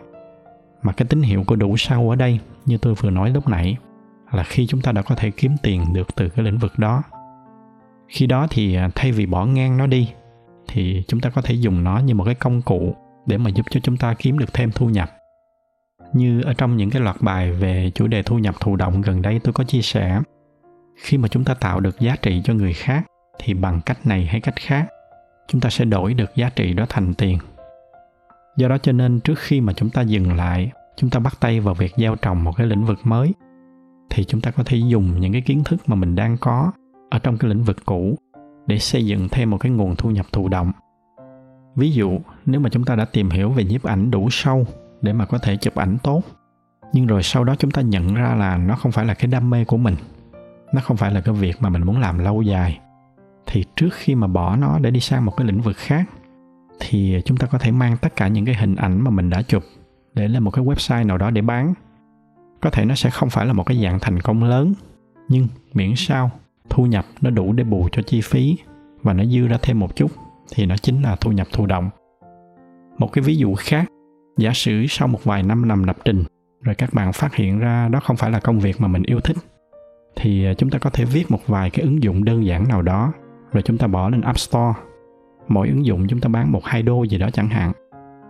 mà 0.83 0.93
cái 0.93 1.07
tín 1.09 1.23
hiệu 1.23 1.45
của 1.47 1.57
đủ 1.57 1.77
sâu 1.77 2.11
ở 2.11 2.17
đây, 2.17 2.41
như 2.67 2.79
tôi 2.79 2.95
vừa 2.95 3.11
nói 3.11 3.31
lúc 3.31 3.49
nãy, 3.49 3.77
là 4.33 4.43
khi 4.43 4.67
chúng 4.67 4.81
ta 4.81 4.93
đã 4.93 5.03
có 5.03 5.15
thể 5.15 5.31
kiếm 5.31 5.53
tiền 5.63 5.85
được 5.93 6.09
từ 6.17 6.29
cái 6.29 6.45
lĩnh 6.45 6.59
vực 6.59 6.79
đó. 6.79 7.03
Khi 8.09 8.27
đó 8.27 8.47
thì 8.51 8.75
à, 8.75 8.91
thay 8.95 9.13
vì 9.13 9.27
bỏ 9.27 9.45
ngang 9.45 9.77
nó 9.77 9.87
đi, 9.87 10.13
thì 10.69 11.05
chúng 11.09 11.21
ta 11.21 11.31
có 11.31 11.43
thể 11.43 11.55
dùng 11.55 11.85
nó 11.85 11.99
như 11.99 12.15
một 12.15 12.25
cái 12.25 12.35
công 12.35 12.63
cụ 12.63 12.95
để 13.27 13.39
mà 13.39 13.51
giúp 13.51 13.67
cho 13.71 13.81
chúng 13.81 13.97
ta 13.97 14.15
kiếm 14.19 14.39
được 14.39 14.55
thêm 14.55 14.71
thu 14.75 14.89
nhập. 14.89 15.11
Như 16.13 16.43
ở 16.43 16.55
trong 16.55 16.77
những 16.77 16.91
cái 16.91 17.03
loạt 17.03 17.17
bài 17.21 17.53
về 17.53 17.91
chủ 17.95 18.07
đề 18.07 18.23
thu 18.23 18.39
nhập 18.39 18.55
thụ 18.61 18.77
động 18.77 19.03
gần 19.03 19.23
đây 19.23 19.41
tôi 19.45 19.53
có 19.53 19.65
chia 19.65 19.83
sẻ, 19.83 20.21
khi 20.97 21.19
mà 21.19 21.29
chúng 21.29 21.45
ta 21.45 21.55
tạo 21.55 21.81
được 21.81 22.01
giá 22.01 22.17
trị 22.17 22.41
cho 22.45 22.55
người 22.55 22.73
khác 22.73 23.07
thì 23.39 23.55
bằng 23.55 23.81
cách 23.87 24.07
này 24.07 24.27
hay 24.27 24.41
cách 24.41 24.57
khác, 24.57 24.89
chúng 25.49 25.61
ta 25.61 25.71
sẽ 25.71 25.85
đổi 25.85 26.15
được 26.15 26.37
giá 26.37 26.51
trị 26.51 26.75
đó 26.75 26.87
thành 26.89 27.15
tiền. 27.15 27.39
Do 28.57 28.69
đó 28.69 28.79
cho 28.79 28.93
nên 28.93 29.21
trước 29.21 29.39
khi 29.39 29.61
mà 29.61 29.73
chúng 29.73 29.91
ta 29.91 30.03
dừng 30.03 30.37
lại, 30.37 30.71
chúng 30.97 31.11
ta 31.11 31.21
bắt 31.21 31.35
tay 31.41 31.61
vào 31.61 31.75
việc 31.75 31.93
gieo 31.97 32.17
trồng 32.17 32.45
một 32.45 32.53
cái 32.57 32.67
lĩnh 32.67 32.85
vực 32.85 32.99
mới, 33.05 33.35
thì 34.11 34.25
chúng 34.25 34.41
ta 34.41 34.51
có 34.51 34.63
thể 34.67 34.77
dùng 34.77 35.21
những 35.21 35.33
cái 35.33 35.41
kiến 35.41 35.65
thức 35.65 35.81
mà 35.87 35.97
mình 35.97 36.15
đang 36.15 36.37
có 36.41 36.73
ở 37.11 37.19
trong 37.19 37.39
cái 37.39 37.49
lĩnh 37.49 37.65
vực 37.65 37.77
cũ 37.85 38.19
để 38.67 38.79
xây 38.79 39.07
dựng 39.07 39.29
thêm 39.29 39.51
một 39.51 39.59
cái 39.59 39.73
nguồn 39.73 39.97
thu 39.97 40.11
nhập 40.11 40.27
thụ 40.33 40.49
động 40.49 40.73
ví 41.81 41.93
dụ, 41.93 42.19
nếu 42.47 42.61
mà 42.61 42.69
chúng 42.69 42.85
ta 42.85 42.97
đã 42.97 43.05
tìm 43.05 43.31
hiểu 43.31 43.51
về 43.51 43.65
nhiếp 43.65 43.83
ảnh 43.83 44.11
đủ 44.11 44.29
sâu 44.31 44.67
để 45.03 45.13
mà 45.13 45.25
có 45.27 45.39
thể 45.39 45.57
chụp 45.57 45.75
ảnh 45.75 45.99
tốt, 46.03 46.23
nhưng 46.93 47.07
rồi 47.07 47.23
sau 47.23 47.45
đó 47.45 47.55
chúng 47.59 47.71
ta 47.71 47.83
nhận 47.83 48.15
ra 48.15 48.35
là 48.35 48.57
nó 48.57 48.75
không 48.77 48.93
phải 48.93 49.05
là 49.05 49.15
cái 49.15 49.27
đam 49.27 49.51
mê 49.51 49.65
của 49.65 49.77
mình, 49.77 49.95
nó 50.75 50.81
không 50.81 50.97
phải 50.97 51.11
là 51.11 51.21
cái 51.21 51.35
việc 51.35 51.57
mà 51.61 51.69
mình 51.69 51.87
muốn 51.87 52.01
làm 52.01 52.19
lâu 52.19 52.43
dài, 52.43 52.81
thì 53.47 53.65
trước 53.77 53.89
khi 53.93 54.15
mà 54.15 54.27
bỏ 54.27 54.57
nó 54.57 54.79
để 54.79 54.91
đi 54.91 55.01
sang 55.01 55.25
một 55.25 55.37
cái 55.37 55.47
lĩnh 55.47 55.61
vực 55.61 55.77
khác, 55.77 56.05
thì 56.81 57.21
chúng 57.25 57.37
ta 57.37 57.47
có 57.47 57.59
thể 57.59 57.71
mang 57.71 57.97
tất 57.97 58.17
cả 58.17 58.29
những 58.29 58.45
cái 58.45 58.55
hình 58.55 58.77
ảnh 58.77 59.05
mà 59.05 59.11
mình 59.11 59.31
đã 59.31 59.43
chụp 59.43 59.63
để 60.15 60.29
lên 60.29 60.43
một 60.43 60.51
cái 60.51 60.65
website 60.65 61.07
nào 61.07 61.19
đó 61.19 61.31
để 61.31 61.43
bán. 61.43 61.75
Có 62.61 62.71
thể 62.71 62.85
nó 62.85 62.95
sẽ 62.95 63.11
không 63.11 63.31
phải 63.31 63.47
là 63.47 63.53
một 63.53 63.63
cái 63.63 63.83
dạng 63.83 63.99
thành 63.99 64.21
công 64.21 64.45
lớn, 64.45 64.75
nhưng 65.29 65.49
miễn 65.75 65.93
sao 65.97 66.31
thu 66.71 66.87
nhập 66.87 67.05
nó 67.21 67.31
đủ 67.31 67.53
để 67.53 67.65
bù 67.65 67.89
cho 67.93 68.03
chi 68.03 68.21
phí 68.21 68.57
và 69.03 69.13
nó 69.13 69.25
dư 69.25 69.49
ra 69.49 69.59
thêm 69.63 69.79
một 69.79 69.97
chút 69.97 70.11
thì 70.55 70.67
nó 70.67 70.77
chính 70.77 71.03
là 71.03 71.17
thu 71.17 71.33
nhập 71.33 71.47
thụ 71.53 71.67
động. 71.67 71.91
Một 72.99 73.13
cái 73.13 73.23
ví 73.23 73.37
dụ 73.37 73.55
khác, 73.55 73.85
giả 74.39 74.51
sử 74.55 74.87
sau 74.89 75.09
một 75.09 75.25
vài 75.25 75.43
năm 75.43 75.63
làm 75.63 75.83
lập 75.83 75.97
trình, 76.05 76.25
rồi 76.63 76.75
các 76.75 76.95
bạn 76.95 77.13
phát 77.13 77.35
hiện 77.35 77.59
ra 77.59 77.89
đó 77.89 78.01
không 78.01 78.17
phải 78.17 78.31
là 78.31 78.41
công 78.41 78.61
việc 78.61 78.81
mà 78.81 78.89
mình 78.89 79.03
yêu 79.03 79.21
thích, 79.21 79.37
thì 80.17 80.45
à, 80.45 80.55
chúng 80.55 80.71
ta 80.71 80.79
có 80.79 80.91
thể 80.91 81.05
viết 81.05 81.31
một 81.31 81.47
vài 81.47 81.71
cái 81.71 81.85
ứng 81.85 82.03
dụng 82.03 82.25
đơn 82.25 82.47
giản 82.47 82.69
nào 82.69 82.83
đó, 82.83 83.13
rồi 83.53 83.63
chúng 83.63 83.79
ta 83.79 83.87
bỏ 83.87 84.09
lên 84.09 84.21
app 84.21 84.39
store. 84.39 84.73
Mỗi 85.49 85.69
ứng 85.69 85.87
dụng 85.87 86.07
chúng 86.09 86.21
ta 86.21 86.29
bán 86.29 86.53
một 86.53 86.65
hai 86.65 86.83
đô 86.83 87.03
gì 87.03 87.19
đó 87.19 87.31
chẳng 87.33 87.49
hạn, 87.49 87.73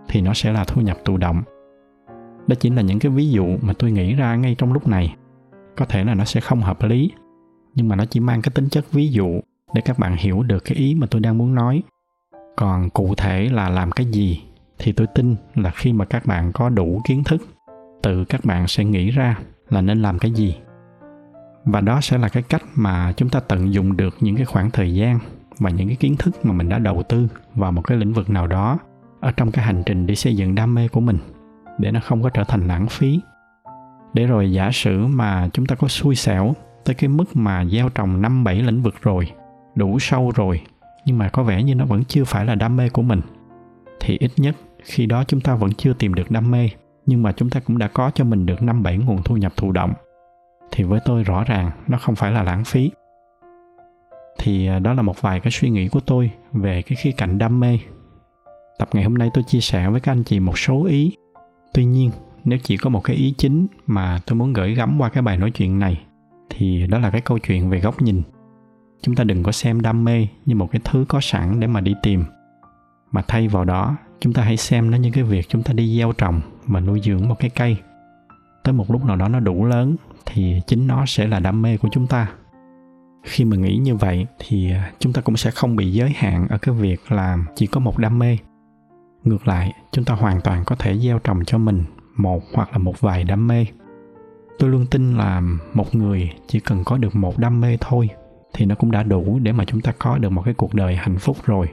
thì 0.09 0.21
nó 0.21 0.35
sẽ 0.35 0.53
là 0.53 0.65
thu 0.65 0.83
nhập 0.83 0.97
thụ 1.05 1.17
động. 1.17 1.43
Đó 2.47 2.55
chính 2.61 2.77
là 2.77 2.83
những 2.83 2.99
cái 2.99 3.13
ví 3.13 3.31
dụ 3.31 3.47
mà 3.63 3.73
tôi 3.79 3.91
nghĩ 3.91 4.15
ra 4.15 4.37
ngay 4.37 4.55
trong 4.59 4.73
lúc 4.73 4.89
này. 4.89 5.17
Có 5.77 5.85
thể 5.85 6.05
là 6.05 6.15
nó 6.15 6.25
sẽ 6.25 6.41
không 6.41 6.61
hợp 6.61 6.83
lý, 6.83 7.11
nhưng 7.75 7.89
mà 7.89 7.97
nó 7.97 8.05
chỉ 8.05 8.21
mang 8.21 8.43
cái 8.43 8.51
tính 8.55 8.69
chất 8.69 8.93
ví 8.93 9.09
dụ 9.09 9.41
để 9.75 9.81
các 9.85 9.99
bạn 9.99 10.17
hiểu 10.17 10.43
được 10.43 10.65
cái 10.65 10.77
ý 10.77 10.95
mà 10.95 11.07
tôi 11.11 11.21
đang 11.21 11.39
muốn 11.39 11.55
nói 11.55 11.83
còn 12.61 12.91
cụ 12.91 13.15
thể 13.15 13.49
là 13.53 13.69
làm 13.69 13.91
cái 13.91 14.07
gì 14.07 14.43
thì 14.79 14.93
tôi 14.93 15.07
tin 15.07 15.37
là 15.55 15.71
khi 15.71 15.93
mà 15.93 16.05
các 16.05 16.27
bạn 16.27 16.53
có 16.53 16.69
đủ 16.69 17.01
kiến 17.05 17.25
thức, 17.25 17.43
tự 18.03 18.25
các 18.25 18.45
bạn 18.45 18.69
sẽ 18.69 18.85
nghĩ 18.85 19.11
ra 19.11 19.39
là 19.69 19.81
nên 19.81 20.03
làm 20.03 20.19
cái 20.19 20.31
gì. 20.31 20.57
Và 21.65 21.81
đó 21.81 22.01
sẽ 22.01 22.19
là 22.19 22.29
cái 22.29 22.43
cách 22.43 22.63
mà 22.75 23.13
chúng 23.17 23.29
ta 23.29 23.41
tận 23.41 23.73
dụng 23.75 23.97
được 23.97 24.17
những 24.21 24.37
cái 24.37 24.45
khoảng 24.45 24.71
thời 24.71 24.95
gian 24.95 25.19
và 25.59 25.71
những 25.71 25.89
cái 25.89 25.97
kiến 25.97 26.17
thức 26.17 26.45
mà 26.45 26.53
mình 26.53 26.69
đã 26.69 26.79
đầu 26.79 27.03
tư 27.09 27.29
vào 27.55 27.73
một 27.73 27.83
cái 27.83 27.99
lĩnh 27.99 28.13
vực 28.13 28.31
nào 28.31 28.47
đó 28.47 28.79
ở 29.21 29.33
trong 29.33 29.51
cái 29.51 29.65
hành 29.65 29.83
trình 29.87 30.07
để 30.07 30.15
xây 30.15 30.37
dựng 30.37 30.55
đam 30.55 30.75
mê 30.75 30.89
của 30.89 31.01
mình 31.01 31.19
để 31.79 31.93
nó 31.93 32.01
không 32.01 32.23
có 32.23 32.29
trở 32.29 32.45
thành 32.45 32.67
lãng 32.67 32.87
phí. 32.87 33.21
Để 34.15 34.27
rồi 34.27 34.53
giả 34.53 34.71
sử 34.73 35.07
mà 35.07 35.49
chúng 35.53 35.67
ta 35.67 35.75
có 35.75 35.89
xui 35.89 36.15
xẻo 36.15 36.55
tới 36.85 36.95
cái 36.95 37.09
mức 37.09 37.37
mà 37.37 37.65
gieo 37.65 37.89
trồng 37.89 38.23
năm 38.23 38.45
bảy 38.45 38.63
lĩnh 38.63 38.83
vực 38.83 38.95
rồi, 39.03 39.33
đủ 39.75 39.99
sâu 39.99 40.33
rồi 40.35 40.61
nhưng 41.05 41.19
mà 41.19 41.29
có 41.29 41.43
vẻ 41.43 41.63
như 41.63 41.75
nó 41.75 41.85
vẫn 41.85 42.05
chưa 42.05 42.25
phải 42.25 42.45
là 42.45 42.55
đam 42.55 42.77
mê 42.77 42.89
của 42.89 43.03
mình. 43.03 43.21
Thì 44.01 44.17
ít 44.21 44.31
nhất, 44.37 44.57
khi 44.85 45.07
đó 45.07 45.25
chúng 45.25 45.41
ta 45.41 45.55
vẫn 45.55 45.73
chưa 45.73 45.93
tìm 45.93 46.15
được 46.15 46.31
đam 46.31 46.51
mê, 46.51 46.69
nhưng 47.07 47.23
mà 47.23 47.33
chúng 47.33 47.51
ta 47.51 47.61
cũng 47.61 47.79
đã 47.79 47.89
có 47.89 48.11
cho 48.15 48.25
mình 48.25 48.47
được 48.47 48.63
năm 48.63 48.83
bảy 48.83 48.99
nguồn 48.99 49.23
thu 49.23 49.37
nhập 49.37 49.53
thụ 49.57 49.73
động. 49.73 49.93
Thì 50.71 50.85
với 50.85 51.01
tôi 51.05 51.23
rõ 51.23 51.45
ràng, 51.45 51.71
nó 51.89 51.99
không 51.99 52.15
phải 52.15 52.33
là 52.33 52.43
lãng 52.43 52.65
phí. 52.65 52.91
Thì 54.39 54.67
à, 54.67 54.79
đó 54.79 54.95
là 54.95 55.03
một 55.03 55.23
vài 55.23 55.41
cái 55.41 55.51
suy 55.51 55.71
nghĩ 55.71 55.89
của 55.89 56.01
tôi 56.01 56.31
về 56.53 56.83
cái 56.83 56.97
khía 56.97 57.13
cạnh 57.13 57.39
đam 57.39 57.61
mê. 57.61 57.79
Tập 58.79 58.89
ngày 58.93 59.05
hôm 59.05 59.15
nay 59.15 59.31
tôi 59.35 59.45
chia 59.45 59.61
sẻ 59.61 59.91
với 59.91 60.01
các 60.01 60.13
anh 60.13 60.25
chị 60.25 60.41
một 60.41 60.59
số 60.59 60.85
ý. 60.85 61.13
Tuy 61.75 61.85
nhiên, 61.85 62.11
nếu 62.45 62.59
chỉ 62.63 62.77
có 62.77 62.91
một 62.91 63.05
cái 63.05 63.17
ý 63.17 63.35
chính 63.39 63.67
mà 63.87 64.21
tôi 64.27 64.37
muốn 64.37 64.53
gửi 64.53 64.75
gắm 64.75 64.97
qua 64.99 65.09
cái 65.09 65.23
bài 65.23 65.37
nói 65.37 65.51
chuyện 65.51 65.79
này, 65.79 66.03
thì 66.51 66.87
đó 66.87 66.99
là 66.99 67.11
cái 67.11 67.21
câu 67.21 67.39
chuyện 67.39 67.71
về 67.71 67.81
góc 67.81 68.03
nhìn 68.03 68.23
chúng 69.03 69.15
ta 69.15 69.25
đừng 69.25 69.43
có 69.43 69.53
xem 69.53 69.81
đam 69.81 70.05
mê 70.05 70.27
như 70.47 70.55
một 70.55 70.69
cái 70.73 70.81
thứ 70.85 71.05
có 71.09 71.21
sẵn 71.21 71.61
để 71.61 71.67
mà 71.67 71.81
đi 71.81 71.95
tìm. 72.03 72.25
Mà 73.13 73.23
thay 73.29 73.49
vào 73.49 73.65
đó, 73.65 73.97
chúng 74.21 74.33
ta 74.33 74.43
hãy 74.43 74.57
xem 74.57 74.91
nó 74.91 74.97
như 74.97 75.11
cái 75.11 75.25
việc 75.25 75.49
chúng 75.49 75.63
ta 75.63 75.73
đi 75.73 75.99
gieo 75.99 76.13
trồng 76.13 76.41
và 76.67 76.81
nuôi 76.81 77.01
dưỡng 77.05 77.29
một 77.29 77.37
cái 77.39 77.51
cây. 77.51 77.77
Tới 78.65 78.73
một 78.73 78.91
lúc 78.91 79.05
nào 79.05 79.17
đó 79.17 79.29
nó 79.29 79.41
đủ 79.41 79.65
lớn, 79.65 79.97
thì 80.27 80.61
chính 80.67 80.87
nó 80.87 81.07
sẽ 81.07 81.27
là 81.27 81.41
đam 81.41 81.63
mê 81.63 81.77
của 81.77 81.89
chúng 81.93 82.07
ta. 82.07 82.29
Khi 83.25 83.45
mà 83.45 83.57
nghĩ 83.57 83.77
như 83.77 83.97
vậy, 83.97 84.27
thì 84.39 84.73
chúng 84.99 85.13
ta 85.13 85.21
cũng 85.23 85.37
sẽ 85.37 85.51
không 85.51 85.77
bị 85.77 85.93
giới 85.93 86.11
hạn 86.11 86.49
ở 86.49 86.59
cái 86.59 86.75
việc 86.75 87.13
làm 87.13 87.47
chỉ 87.57 87.67
có 87.67 87.81
một 87.81 87.99
đam 87.99 88.19
mê. 88.19 88.39
Ngược 89.25 89.49
lại, 89.49 89.73
chúng 89.93 90.05
ta 90.05 90.15
hoàn 90.15 90.41
toàn 90.41 90.65
có 90.65 90.77
thể 90.77 90.99
gieo 90.99 91.19
trồng 91.19 91.45
cho 91.45 91.59
mình 91.59 91.85
một 92.17 92.43
hoặc 92.55 92.73
là 92.73 92.79
một 92.79 93.01
vài 93.01 93.25
đam 93.25 93.47
mê. 93.47 93.67
Tôi 94.59 94.71
luôn 94.71 94.87
tin 94.87 95.17
là 95.17 95.43
một 95.75 95.95
người 95.95 96.33
chỉ 96.47 96.61
cần 96.61 96.85
có 96.85 96.97
được 96.97 97.17
một 97.17 97.39
đam 97.39 97.61
mê 97.61 97.77
thôi 97.81 98.09
thì 98.53 98.67
nó 98.67 98.75
cũng 98.75 98.91
đã 98.91 99.03
đủ 99.03 99.39
để 99.43 99.53
mà 99.53 99.65
chúng 99.65 99.81
ta 99.81 99.93
có 99.99 100.19
được 100.19 100.31
một 100.31 100.43
cái 100.45 100.55
cuộc 100.55 100.75
đời 100.75 100.97
hạnh 100.97 101.19
phúc 101.19 101.37
rồi. 101.45 101.67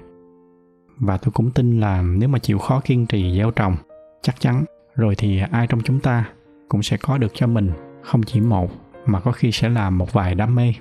Và 0.99 1.17
tôi 1.17 1.31
cũng 1.31 1.51
tin 1.51 1.79
là 1.79 2.01
nếu 2.01 2.29
mà 2.29 2.39
chịu 2.39 2.57
khó 2.57 2.79
kiên 2.79 3.05
trì 3.05 3.37
gieo 3.37 3.51
trồng, 3.51 3.75
chắc 4.21 4.39
chắn 4.39 4.65
rồi 4.95 5.15
thì 5.17 5.41
ai 5.51 5.67
trong 5.67 5.81
chúng 5.81 5.99
ta 5.99 6.29
cũng 6.69 6.83
sẽ 6.83 6.97
có 6.97 7.17
được 7.17 7.31
cho 7.33 7.47
mình 7.47 7.71
không 8.03 8.23
chỉ 8.23 8.39
một, 8.39 8.71
mà 9.05 9.19
có 9.19 9.31
khi 9.31 9.51
sẽ 9.51 9.69
là 9.69 9.89
một 9.89 10.13
vài 10.13 10.35
đam 10.35 10.55
mê 10.55 10.73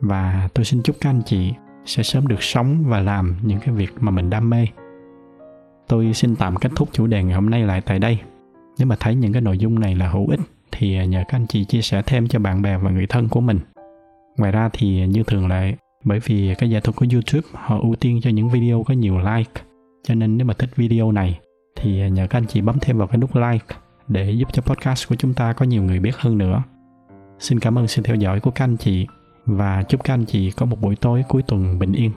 và 0.00 0.48
tôi 0.54 0.64
xin 0.64 0.82
chúc 0.82 0.96
các 1.00 1.10
anh 1.10 1.22
chị 1.26 1.52
sẽ 1.84 2.02
sớm 2.02 2.26
được 2.26 2.42
sống 2.42 2.84
và 2.86 3.00
làm 3.00 3.36
những 3.42 3.60
cái 3.60 3.74
việc 3.74 3.92
mà 4.00 4.10
mình 4.10 4.30
đam 4.30 4.50
mê. 4.50 4.66
Tôi 5.88 6.12
xin 6.14 6.36
tạm 6.36 6.56
kết 6.56 6.72
thúc 6.76 6.88
chủ 6.92 7.06
đề 7.06 7.22
ngày 7.22 7.34
hôm 7.34 7.50
nay 7.50 7.62
lại 7.62 7.80
tại 7.80 7.98
đây. 7.98 8.20
Nếu 8.78 8.86
mà 8.86 8.96
thấy 9.00 9.14
những 9.14 9.32
cái 9.32 9.42
nội 9.42 9.58
dung 9.58 9.80
này 9.80 9.94
là 9.94 10.08
hữu 10.08 10.28
ích 10.28 10.40
thì 10.72 11.06
nhờ 11.06 11.22
các 11.28 11.36
anh 11.36 11.46
chị 11.46 11.64
chia 11.64 11.82
sẻ 11.82 12.02
thêm 12.06 12.28
cho 12.28 12.38
bạn 12.38 12.62
bè 12.62 12.78
và 12.78 12.90
người 12.90 13.06
thân 13.06 13.28
của 13.28 13.40
mình 13.40 13.60
ngoài 14.40 14.52
ra 14.52 14.68
thì 14.72 15.06
như 15.06 15.22
thường 15.22 15.48
lệ, 15.48 15.74
bởi 16.04 16.20
vì 16.24 16.54
cái 16.58 16.70
giải 16.70 16.80
thuật 16.80 16.96
của 16.96 17.06
youtube, 17.12 17.48
họ 17.52 17.78
ưu 17.80 17.94
tiên 17.96 18.20
cho 18.22 18.30
những 18.30 18.48
video 18.48 18.84
có 18.88 18.94
nhiều 18.94 19.18
like. 19.18 19.62
Cho 20.04 20.14
nên 20.14 20.38
nếu 20.38 20.46
mà 20.46 20.54
thích 20.54 20.70
video 20.76 21.12
này, 21.12 21.40
thì 21.76 22.10
nhờ 22.10 22.26
các 22.26 22.38
anh 22.38 22.46
chị 22.46 22.60
bấm 22.60 22.78
thêm 22.80 22.98
vào 22.98 23.08
cái 23.08 23.18
nút 23.18 23.36
like 23.36 23.76
để 24.08 24.30
giúp 24.30 24.48
cho 24.52 24.62
podcast 24.62 25.08
của 25.08 25.14
chúng 25.14 25.34
ta 25.34 25.52
có 25.52 25.66
nhiều 25.66 25.82
người 25.82 26.00
biết 26.00 26.16
hơn 26.16 26.38
nữa. 26.38 26.62
Xin 27.38 27.58
cảm 27.58 27.78
ơn 27.78 27.88
sự 27.88 28.02
theo 28.02 28.16
dõi 28.16 28.40
của 28.40 28.50
các 28.50 28.64
anh 28.64 28.76
chị 28.76 29.06
và 29.46 29.82
chúc 29.82 30.04
các 30.04 30.14
anh 30.14 30.24
chị 30.24 30.50
có 30.50 30.66
một 30.66 30.80
buổi 30.80 30.96
tối 30.96 31.24
cuối 31.28 31.42
tuần 31.42 31.78
bình 31.78 31.92
yên. 31.92 32.10